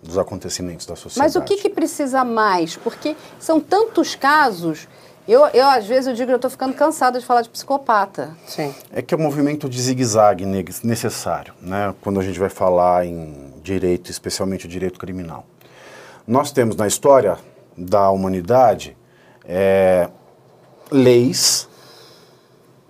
[0.02, 1.20] dos acontecimentos da sociedade.
[1.20, 2.76] Mas o que, que precisa mais?
[2.76, 4.88] Porque são tantos casos.
[5.26, 8.36] Eu, eu às vezes eu digo que eu estou ficando cansada de falar de psicopata.
[8.46, 8.74] Sim.
[8.92, 11.94] É que é um movimento de zigue-zague ne- necessário, né?
[12.02, 15.46] quando a gente vai falar em direito, especialmente o direito criminal.
[16.28, 17.38] Nós temos na história
[17.78, 18.98] da humanidade
[19.46, 20.10] é,
[20.92, 21.70] leis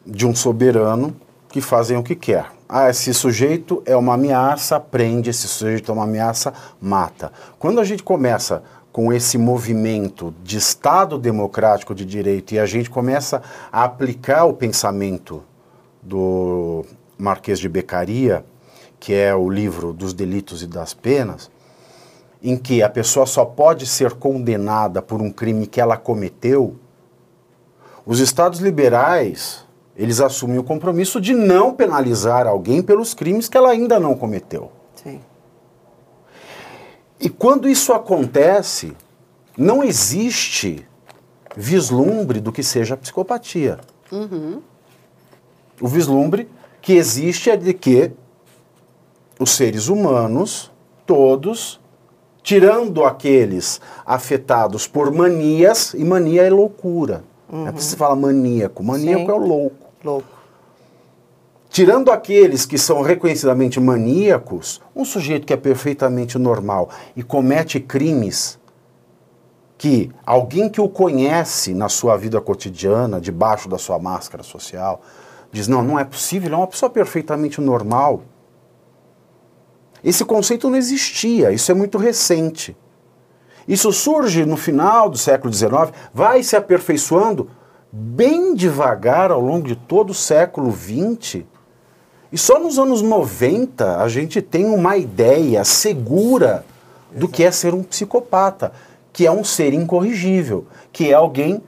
[0.06, 1.16] de um soberano
[1.50, 2.48] que fazem o que quer.
[2.68, 7.32] Ah, esse sujeito é uma ameaça, prende, esse sujeito é uma ameaça, mata.
[7.60, 8.64] Quando a gente começa
[8.94, 13.42] com esse movimento de Estado democrático de direito e a gente começa
[13.72, 15.44] a aplicar o pensamento
[16.00, 16.86] do
[17.18, 18.46] Marquês de Becaria,
[19.00, 21.50] que é o livro dos delitos e das penas,
[22.42, 26.76] em que a pessoa só pode ser condenada por um crime que ela cometeu,
[28.06, 29.66] os estados liberais
[29.96, 34.72] eles assumem o compromisso de não penalizar alguém pelos crimes que ela ainda não cometeu.
[37.24, 38.92] E quando isso acontece,
[39.58, 40.86] não existe
[41.56, 43.80] vislumbre do que seja psicopatia.
[44.12, 44.62] Uhum.
[45.80, 46.50] O vislumbre
[46.82, 48.12] que existe é de que
[49.40, 50.70] os seres humanos,
[51.06, 51.80] todos,
[52.42, 57.24] tirando aqueles afetados por manias, e mania é loucura.
[57.50, 57.68] Uhum.
[57.68, 58.84] É por isso que se fala maníaco.
[58.84, 59.32] Maníaco Sim.
[59.32, 59.88] é o louco.
[60.04, 60.28] Louco.
[61.74, 68.60] Tirando aqueles que são reconhecidamente maníacos, um sujeito que é perfeitamente normal e comete crimes
[69.76, 75.02] que alguém que o conhece na sua vida cotidiana, debaixo da sua máscara social,
[75.52, 78.22] diz: não, não é possível, é uma pessoa perfeitamente normal.
[80.04, 82.78] Esse conceito não existia, isso é muito recente.
[83.68, 87.50] Isso surge no final do século XIX, vai se aperfeiçoando
[87.92, 91.52] bem devagar ao longo de todo o século XX.
[92.34, 96.66] E só nos anos 90 a gente tem uma ideia segura
[97.12, 98.72] do que é ser um psicopata,
[99.14, 101.62] que é um ser incorrigível, que é alguém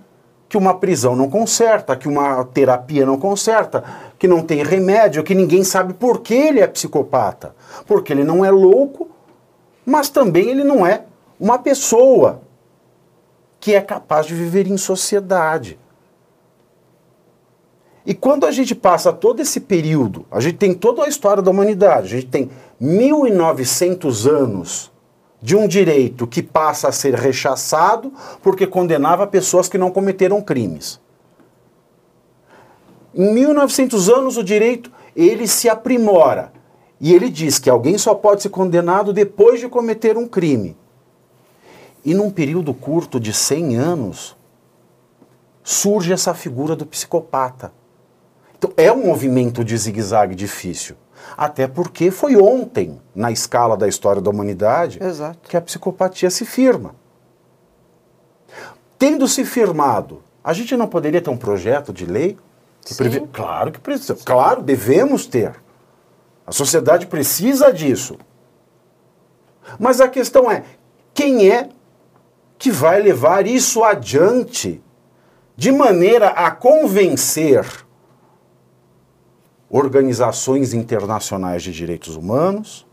[0.49, 3.83] que uma prisão não conserta, que uma terapia não conserta,
[4.17, 7.55] que não tem remédio, que ninguém sabe por que ele é psicopata.
[7.85, 9.07] Porque ele não é louco,
[9.85, 11.03] mas também ele não é
[11.39, 12.41] uma pessoa
[13.59, 15.77] que é capaz de viver em sociedade.
[18.05, 21.49] E quando a gente passa todo esse período, a gente tem toda a história da
[21.49, 24.91] humanidade, a gente tem 1900 anos
[25.41, 30.99] de um direito que passa a ser rechaçado porque condenava pessoas que não cometeram crimes.
[33.13, 36.51] Em 1900 anos o direito ele se aprimora
[36.99, 40.77] e ele diz que alguém só pode ser condenado depois de cometer um crime.
[42.03, 44.35] E num período curto de 100 anos
[45.63, 47.73] surge essa figura do psicopata.
[48.65, 50.95] Então é um movimento de zigue-zague difícil.
[51.37, 55.47] Até porque foi ontem, na escala da história da humanidade, Exato.
[55.47, 56.95] que a psicopatia se firma.
[58.97, 62.37] Tendo se firmado, a gente não poderia ter um projeto de lei?
[62.81, 63.03] Que Sim.
[63.03, 63.19] prevê...
[63.31, 64.15] Claro que precisa.
[64.25, 65.53] Claro, devemos ter.
[66.47, 68.17] A sociedade precisa disso.
[69.79, 70.63] Mas a questão é:
[71.13, 71.69] quem é
[72.57, 74.81] que vai levar isso adiante
[75.55, 77.84] de maneira a convencer
[79.75, 82.87] organizações internacionais de direitos humanos,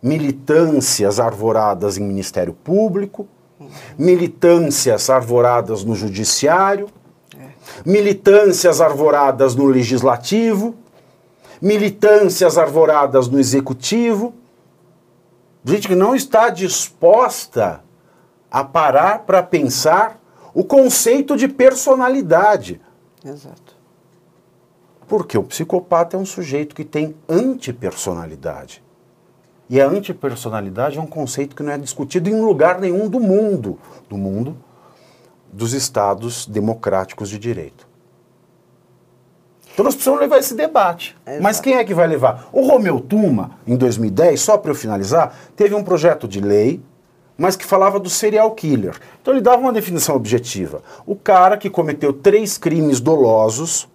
[0.00, 3.26] militâncias arvoradas em Ministério Público,
[3.98, 6.88] militâncias arvoradas no Judiciário,
[7.84, 10.76] militâncias arvoradas no Legislativo,
[11.60, 14.32] militâncias arvoradas no Executivo,
[15.64, 17.82] gente que não está disposta
[18.48, 20.20] a parar para pensar
[20.54, 22.80] o conceito de personalidade.
[23.24, 23.69] Exato.
[25.10, 28.80] Porque o psicopata é um sujeito que tem antipersonalidade.
[29.68, 33.76] E a antipersonalidade é um conceito que não é discutido em lugar nenhum do mundo,
[34.08, 34.56] do mundo
[35.52, 37.88] dos estados democráticos de direito.
[39.72, 41.16] Então nós precisamos levar esse debate.
[41.26, 41.42] Exato.
[41.42, 42.48] Mas quem é que vai levar?
[42.52, 46.80] O Romeu Tuma, em 2010, só para eu finalizar, teve um projeto de lei,
[47.36, 48.96] mas que falava do serial killer.
[49.20, 50.84] Então ele dava uma definição objetiva.
[51.04, 53.88] O cara que cometeu três crimes dolosos,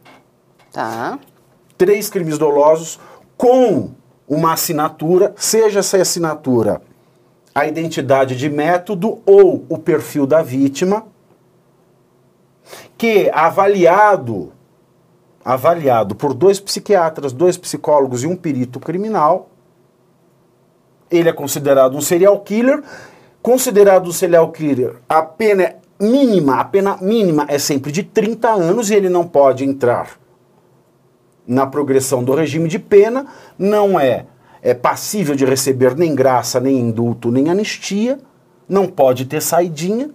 [0.75, 1.17] Tá.
[1.77, 2.99] três crimes dolosos
[3.37, 3.91] com
[4.27, 6.81] uma assinatura, seja essa assinatura
[7.55, 11.05] a identidade de método ou o perfil da vítima,
[12.97, 14.51] que avaliado
[15.45, 19.47] avaliado por dois psiquiatras, dois psicólogos e um perito criminal,
[21.09, 22.83] ele é considerado um serial killer.
[23.41, 28.49] Considerado um serial killer, a pena é mínima, a pena mínima é sempre de 30
[28.49, 30.24] anos e ele não pode entrar
[31.47, 33.25] na progressão do regime de pena,
[33.57, 34.25] não é,
[34.61, 38.17] é passível de receber nem graça, nem indulto, nem anistia,
[38.67, 40.09] não pode ter saidinha.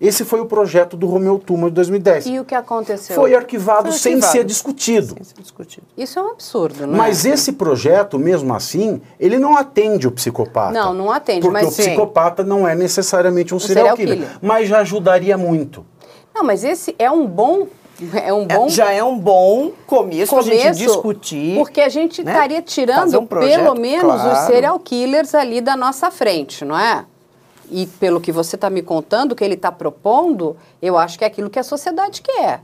[0.00, 2.26] Esse foi o projeto do Romeu Tuma de 2010.
[2.26, 3.16] E o que aconteceu?
[3.16, 4.32] Foi arquivado Foi sem arquivado.
[4.32, 5.14] ser discutido.
[5.14, 5.86] Sem ser discutido.
[5.96, 7.30] Isso é um absurdo, não Mas é?
[7.30, 10.72] esse projeto, mesmo assim, ele não atende o psicopata.
[10.72, 11.82] Não, não atende, Porque o sim.
[11.82, 14.38] psicopata não é necessariamente um serial, serial killer, killer.
[14.40, 15.84] Mas já ajudaria muito.
[16.32, 17.66] Não, mas esse é um bom
[18.14, 18.68] é um bom...
[18.68, 21.56] Já é um bom começo, para a gente começo, discutir.
[21.56, 22.32] Porque a gente né?
[22.32, 24.46] estaria tirando um projeto, pelo menos os claro.
[24.46, 27.04] serial killers ali da nossa frente, não é?
[27.70, 31.24] E pelo que você está me contando, o que ele está propondo, eu acho que
[31.24, 32.62] é aquilo que a sociedade quer.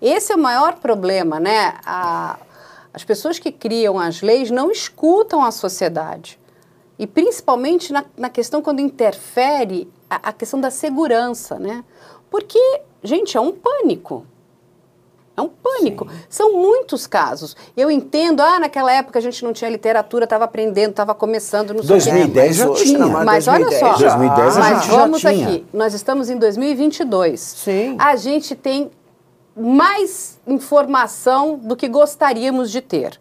[0.00, 1.74] Esse é o maior problema, né?
[1.84, 2.38] A-
[2.92, 6.38] as pessoas que criam as leis não escutam a sociedade.
[6.98, 11.84] E principalmente na, na questão quando interfere a, a questão da segurança, né?
[12.30, 14.26] Porque, gente, é um pânico.
[15.38, 16.08] É um pânico.
[16.28, 17.56] São muitos casos.
[17.76, 21.82] Eu entendo, ah, naquela época a gente não tinha literatura, estava aprendendo, estava começando, não
[21.82, 22.10] sei o quê.
[22.10, 23.06] 2010 já hoje tinha.
[23.06, 24.16] mas Mas olha 2010 só, já.
[24.16, 25.32] 2010 a mas gente já vamos tinha.
[25.48, 27.40] aqui, nós estamos em 2022.
[27.40, 27.96] Sim.
[28.00, 28.90] A gente tem
[29.56, 33.20] mais informação do que gostaríamos de ter,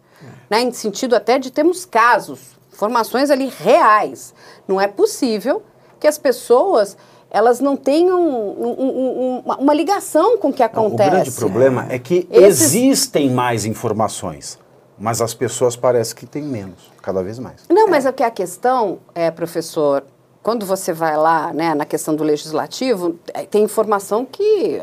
[0.49, 0.61] né?
[0.61, 2.39] em sentido até de termos casos,
[2.73, 4.34] informações ali reais.
[4.68, 5.61] Não é possível
[5.99, 6.98] que as pessoas
[7.38, 11.07] elas não tenham um- um- um- uma, ligação com o que acontece.
[11.07, 14.57] O grande problema é que Esses- existem mais informações,
[14.97, 17.61] mas as pessoas parecem que têm menos, cada vez mais.
[17.69, 20.03] Não, mas é que a questão, é, professor,
[20.41, 24.81] quando você vai lá, né, na questão do legislativo, é, tem informação que,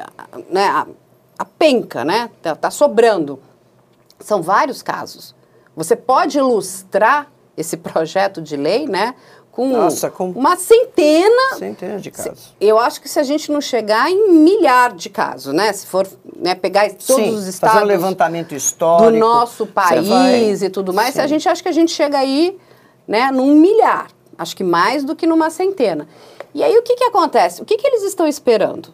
[0.50, 0.86] né, a,
[1.38, 3.40] a penca, né, tá, tá sobrando.
[4.20, 5.34] São vários casos.
[5.76, 9.14] Você pode ilustrar esse projeto de lei, né,
[9.54, 12.52] com, Nossa, com- uma centena Centenas de casos.
[12.60, 15.72] eu acho que se a gente não chegar em milhar de casos, né?
[15.72, 19.12] Se for né, pegar todos Sim, os fazer estados um levantamento histórico.
[19.12, 21.20] do nosso país vai- e tudo mais, Sim.
[21.20, 22.58] a gente acha que a gente chega aí,
[23.06, 24.08] né, num milhar.
[24.36, 26.08] Acho que mais do que numa centena.
[26.52, 27.60] E aí o que que acontece?
[27.60, 28.93] O que que eles estão esperando?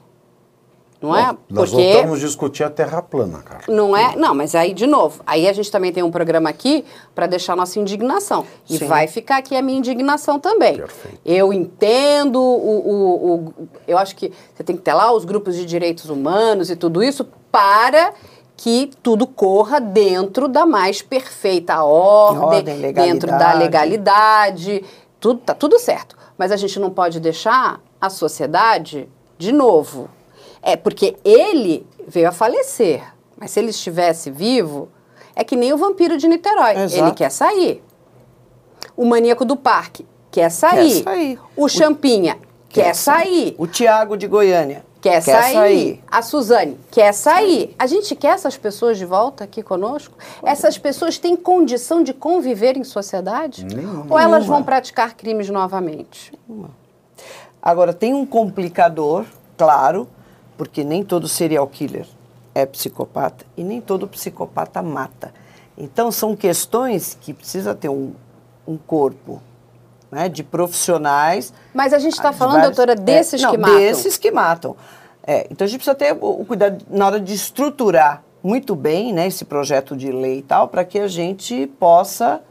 [1.02, 1.32] Não é?
[1.32, 3.62] Bom, nós Porque voltamos a discutir a terra plana, cara.
[3.68, 6.84] não é, não, mas aí de novo, aí a gente também tem um programa aqui
[7.14, 8.86] para deixar nossa indignação e Sim.
[8.86, 10.76] vai ficar aqui a minha indignação também.
[10.76, 11.18] Perfeito.
[11.24, 15.56] Eu entendo o, o, o- eu acho que você tem que ter lá os grupos
[15.56, 18.12] de direitos humanos e tudo isso para
[18.54, 24.84] que tudo corra dentro da mais perfeita ordem, Ordem, dentro da legalidade,
[25.18, 26.14] tudo tá tudo certo.
[26.36, 29.08] Mas a gente não pode deixar a sociedade
[29.38, 30.08] de novo.
[30.62, 33.02] É porque ele veio a falecer,
[33.36, 34.88] mas se ele estivesse vivo,
[35.34, 36.76] é que nem o vampiro de Niterói.
[36.76, 37.02] Exato.
[37.04, 37.82] Ele quer sair.
[38.96, 41.02] O maníaco do parque quer sair.
[41.02, 41.38] sair.
[41.56, 42.38] O Champinha
[42.68, 43.54] quer, sair.
[43.58, 44.84] O Tiago de Goiânia.
[45.00, 45.54] Quer, Quer sair.
[45.54, 46.04] sair.
[46.10, 47.74] A Suzane quer sair.
[47.78, 50.14] A gente quer essas pessoas de volta aqui conosco?
[50.42, 53.66] Essas pessoas têm condição de conviver em sociedade?
[54.10, 56.38] Ou elas vão praticar crimes novamente?
[57.62, 59.24] Agora, tem um complicador,
[59.56, 60.06] claro,
[60.60, 62.06] porque nem todo serial killer
[62.54, 65.32] é psicopata e nem todo psicopata mata.
[65.74, 68.12] Então, são questões que precisa ter um,
[68.68, 69.40] um corpo
[70.10, 71.50] né, de profissionais.
[71.72, 73.76] Mas a gente está ah, falando, vários- doutora, é, desses não, que matam.
[73.78, 74.76] desses que matam.
[75.26, 79.14] É, então, a gente precisa ter o, o cuidado na hora de estruturar muito bem
[79.14, 82.42] né, esse projeto de lei e tal, para que a gente possa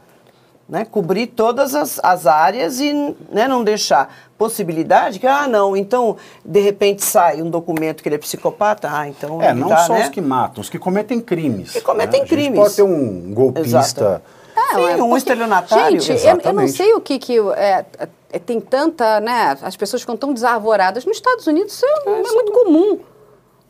[0.68, 2.92] né, cobrir todas as, as áreas e
[3.30, 8.14] né, não deixar possibilidade que, ah, não, então, de repente sai um documento que ele
[8.14, 9.42] é psicopata, ah, então...
[9.42, 10.04] É, não tá, só né?
[10.04, 11.72] os que matam, os que cometem crimes.
[11.72, 12.24] Que cometem né?
[12.24, 12.58] A gente crimes.
[12.58, 14.22] pode ter um golpista.
[14.56, 16.00] Não, Sim, é um estelionatário.
[16.00, 17.84] Gente, eu, eu não sei o que que é,
[18.32, 19.58] é, tem tanta, né?
[19.60, 21.04] As pessoas ficam tão desarvoradas.
[21.04, 22.98] Nos Estados Unidos isso é, é muito comum.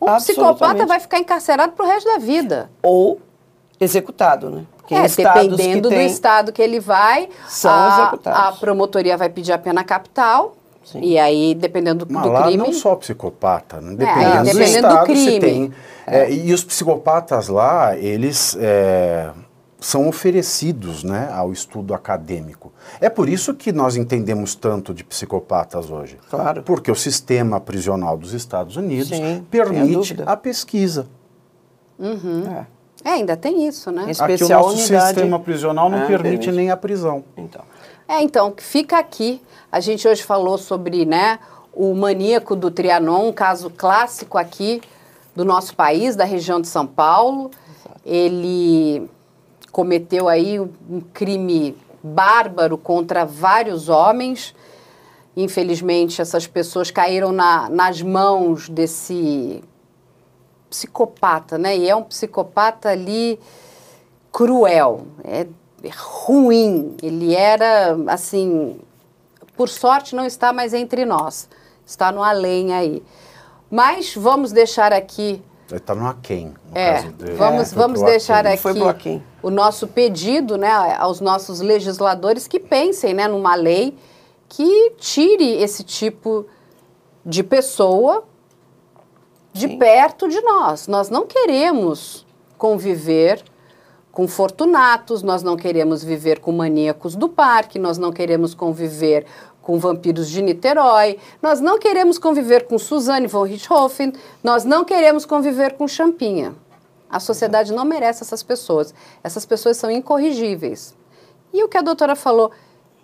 [0.01, 2.71] Um psicopata vai ficar encarcerado pro resto da vida.
[2.83, 3.21] Ou
[3.81, 4.65] executado, né?
[4.79, 8.41] Porque é, dependendo do tem- estado que ele vai, São a, executados.
[8.41, 10.57] a promotoria vai pedir a pena capital.
[10.93, 11.01] Sim.
[11.03, 12.57] E aí, dependendo do, Mas do lá crime.
[12.57, 13.93] não só psicopata, né?
[13.93, 15.31] É, dependendo, do dependendo do estado crime.
[15.31, 15.73] se tem.
[16.07, 19.31] é, e os psicopatas lá, eles é,
[19.79, 22.73] são oferecidos né, ao estudo acadêmico.
[23.01, 26.19] É por isso que nós entendemos tanto de psicopatas hoje.
[26.29, 26.63] Claro.
[26.65, 31.07] Porque o sistema prisional dos Estados Unidos Sim, permite a pesquisa.
[31.99, 32.65] É,
[33.03, 34.11] É, ainda tem isso, né?
[34.11, 35.07] Esse- Aqui o Especial nosso unidade.
[35.15, 36.53] sistema prisional não É, permite, permite.
[36.53, 37.25] nem a prisão.
[37.37, 37.63] então.
[38.11, 39.41] É, então, fica aqui.
[39.71, 41.39] A gente hoje falou sobre, né,
[41.73, 44.83] o maníaco do Trianon, um caso clássico aqui
[45.37, 47.53] do nosso país, da região de São Paulo.
[48.05, 49.09] Ele
[49.71, 54.57] cometeu aí um crime bárbaro contra vários homens.
[55.37, 59.63] Infelizmente, essas pessoas caíram na- nas mãos desse
[60.69, 61.77] psicopata, né?
[61.79, 63.39] E é um psicopata ali
[64.33, 65.47] cruel, é
[65.89, 66.97] ruim.
[67.03, 68.79] Ele era, assim,
[69.57, 71.49] por sorte não está mais entre nós,
[71.87, 73.03] está no além aí.
[73.71, 76.55] Mas vamos deixar aqui, Ele está no aquém.
[76.71, 77.33] no é, caso dele.
[77.35, 78.89] vamos, Foi vamos deixar aquém.
[78.89, 83.97] aqui o nosso pedido, né, aos nossos legisladores que pensem, né, numa lei
[84.49, 86.47] que tire esse tipo
[87.25, 88.25] de pessoa
[89.53, 89.79] de Sim.
[89.79, 90.87] perto de nós.
[90.89, 92.27] Nós não queremos
[92.59, 93.43] conviver
[94.13, 99.27] com fortunatos, nós não queremos viver com maníacos do parque, nós não queremos conviver
[99.63, 104.13] com vampiros de Niterói, nós não queremos conviver com Suzanne von Richthofen,
[104.43, 106.55] nós não queremos conviver com Champinha.
[107.09, 108.95] A sociedade não merece essas pessoas.
[109.23, 110.95] Essas pessoas são incorrigíveis.
[111.53, 112.53] E o que a doutora falou,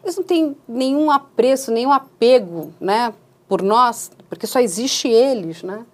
[0.03, 3.13] eles não têm nenhum apreço, nenhum apego, né,
[3.49, 5.85] por nós, porque só existe eles, né?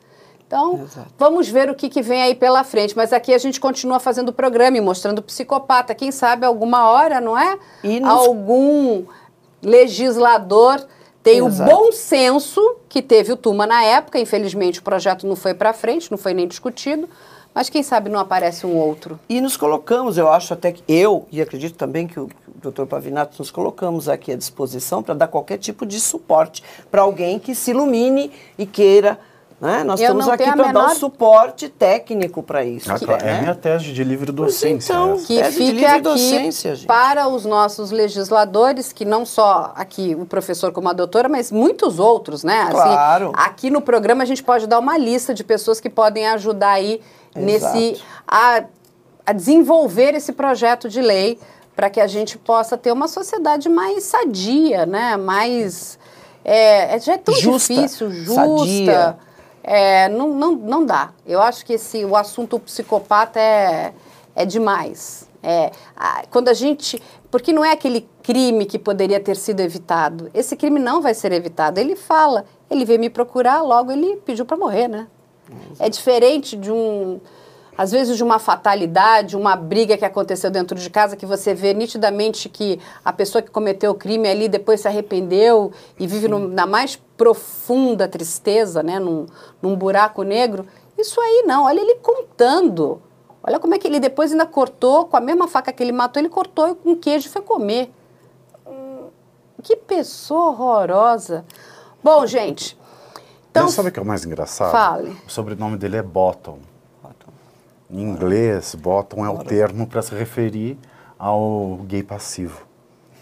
[0.52, 1.08] Então, Exato.
[1.18, 2.94] vamos ver o que, que vem aí pela frente.
[2.94, 5.94] Mas aqui a gente continua fazendo o programa e mostrando o psicopata.
[5.94, 7.58] Quem sabe alguma hora, não é?
[7.82, 8.10] E nos...
[8.10, 9.06] Algum
[9.62, 10.86] legislador
[11.22, 11.62] tem Exato.
[11.62, 14.18] o bom senso que teve o Tuma na época.
[14.18, 17.08] Infelizmente, o projeto não foi para frente, não foi nem discutido.
[17.54, 19.18] Mas quem sabe não aparece um outro.
[19.30, 23.36] E nos colocamos, eu acho até que eu, e acredito também que o, doutor Pavinato,
[23.38, 27.70] nos colocamos aqui à disposição para dar qualquer tipo de suporte para alguém que se
[27.70, 29.18] ilumine e queira
[29.62, 29.84] né?
[29.84, 30.72] Nós eu estamos aqui para menor...
[30.72, 32.90] dar um suporte técnico para isso.
[32.90, 33.40] Ah, que, é né?
[33.42, 34.92] minha tese de livre docência.
[34.92, 40.72] Então, que fique aqui docência, para os nossos legisladores, que não só aqui o professor
[40.72, 42.62] como a doutora, mas muitos outros, né?
[42.62, 43.32] Assim, claro.
[43.36, 47.00] Aqui no programa a gente pode dar uma lista de pessoas que podem ajudar aí
[47.32, 47.76] Exato.
[47.76, 48.64] nesse a,
[49.24, 51.38] a desenvolver esse projeto de lei
[51.76, 55.16] para que a gente possa ter uma sociedade mais sadia, né?
[55.16, 56.00] Mais
[56.44, 58.34] é, já é tão justa, difícil, justa.
[58.34, 59.18] Sadia
[59.62, 61.12] é, não, não, não dá.
[61.26, 63.92] Eu acho que esse, o assunto psicopata é,
[64.34, 65.28] é demais.
[65.42, 65.72] É,
[66.30, 67.02] quando a gente.
[67.30, 70.30] Porque não é aquele crime que poderia ter sido evitado.
[70.34, 71.80] Esse crime não vai ser evitado.
[71.80, 75.08] Ele fala, ele veio me procurar, logo ele pediu para morrer, né?
[75.78, 77.20] É diferente de um
[77.76, 81.72] às vezes de uma fatalidade, uma briga que aconteceu dentro de casa, que você vê
[81.72, 86.48] nitidamente que a pessoa que cometeu o crime ali depois se arrependeu e vive no,
[86.48, 89.26] na mais profunda tristeza, né, num,
[89.60, 90.66] num buraco negro.
[90.98, 93.00] Isso aí não, olha ele contando.
[93.42, 96.20] Olha como é que ele depois ainda cortou, com a mesma faca que ele matou,
[96.20, 97.90] ele cortou com queijo e foi comer.
[98.66, 99.06] Hum,
[99.62, 101.44] que pessoa horrorosa.
[102.04, 102.78] Bom, gente.
[103.50, 104.70] Então, Mas sabe o que é o mais engraçado?
[104.70, 105.16] Fale.
[105.26, 106.58] O sobrenome dele é Bottom.
[107.92, 110.78] Em inglês, bottom é o termo para se referir
[111.18, 112.66] ao gay passivo.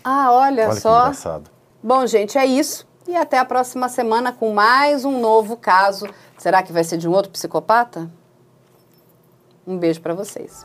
[0.04, 0.94] Ah, olha, olha só.
[0.94, 1.50] Que engraçado.
[1.82, 2.86] Bom, gente, é isso.
[3.08, 6.06] E até a próxima semana com mais um novo caso.
[6.38, 8.08] Será que vai ser de um outro psicopata?
[9.66, 10.64] Um beijo para vocês.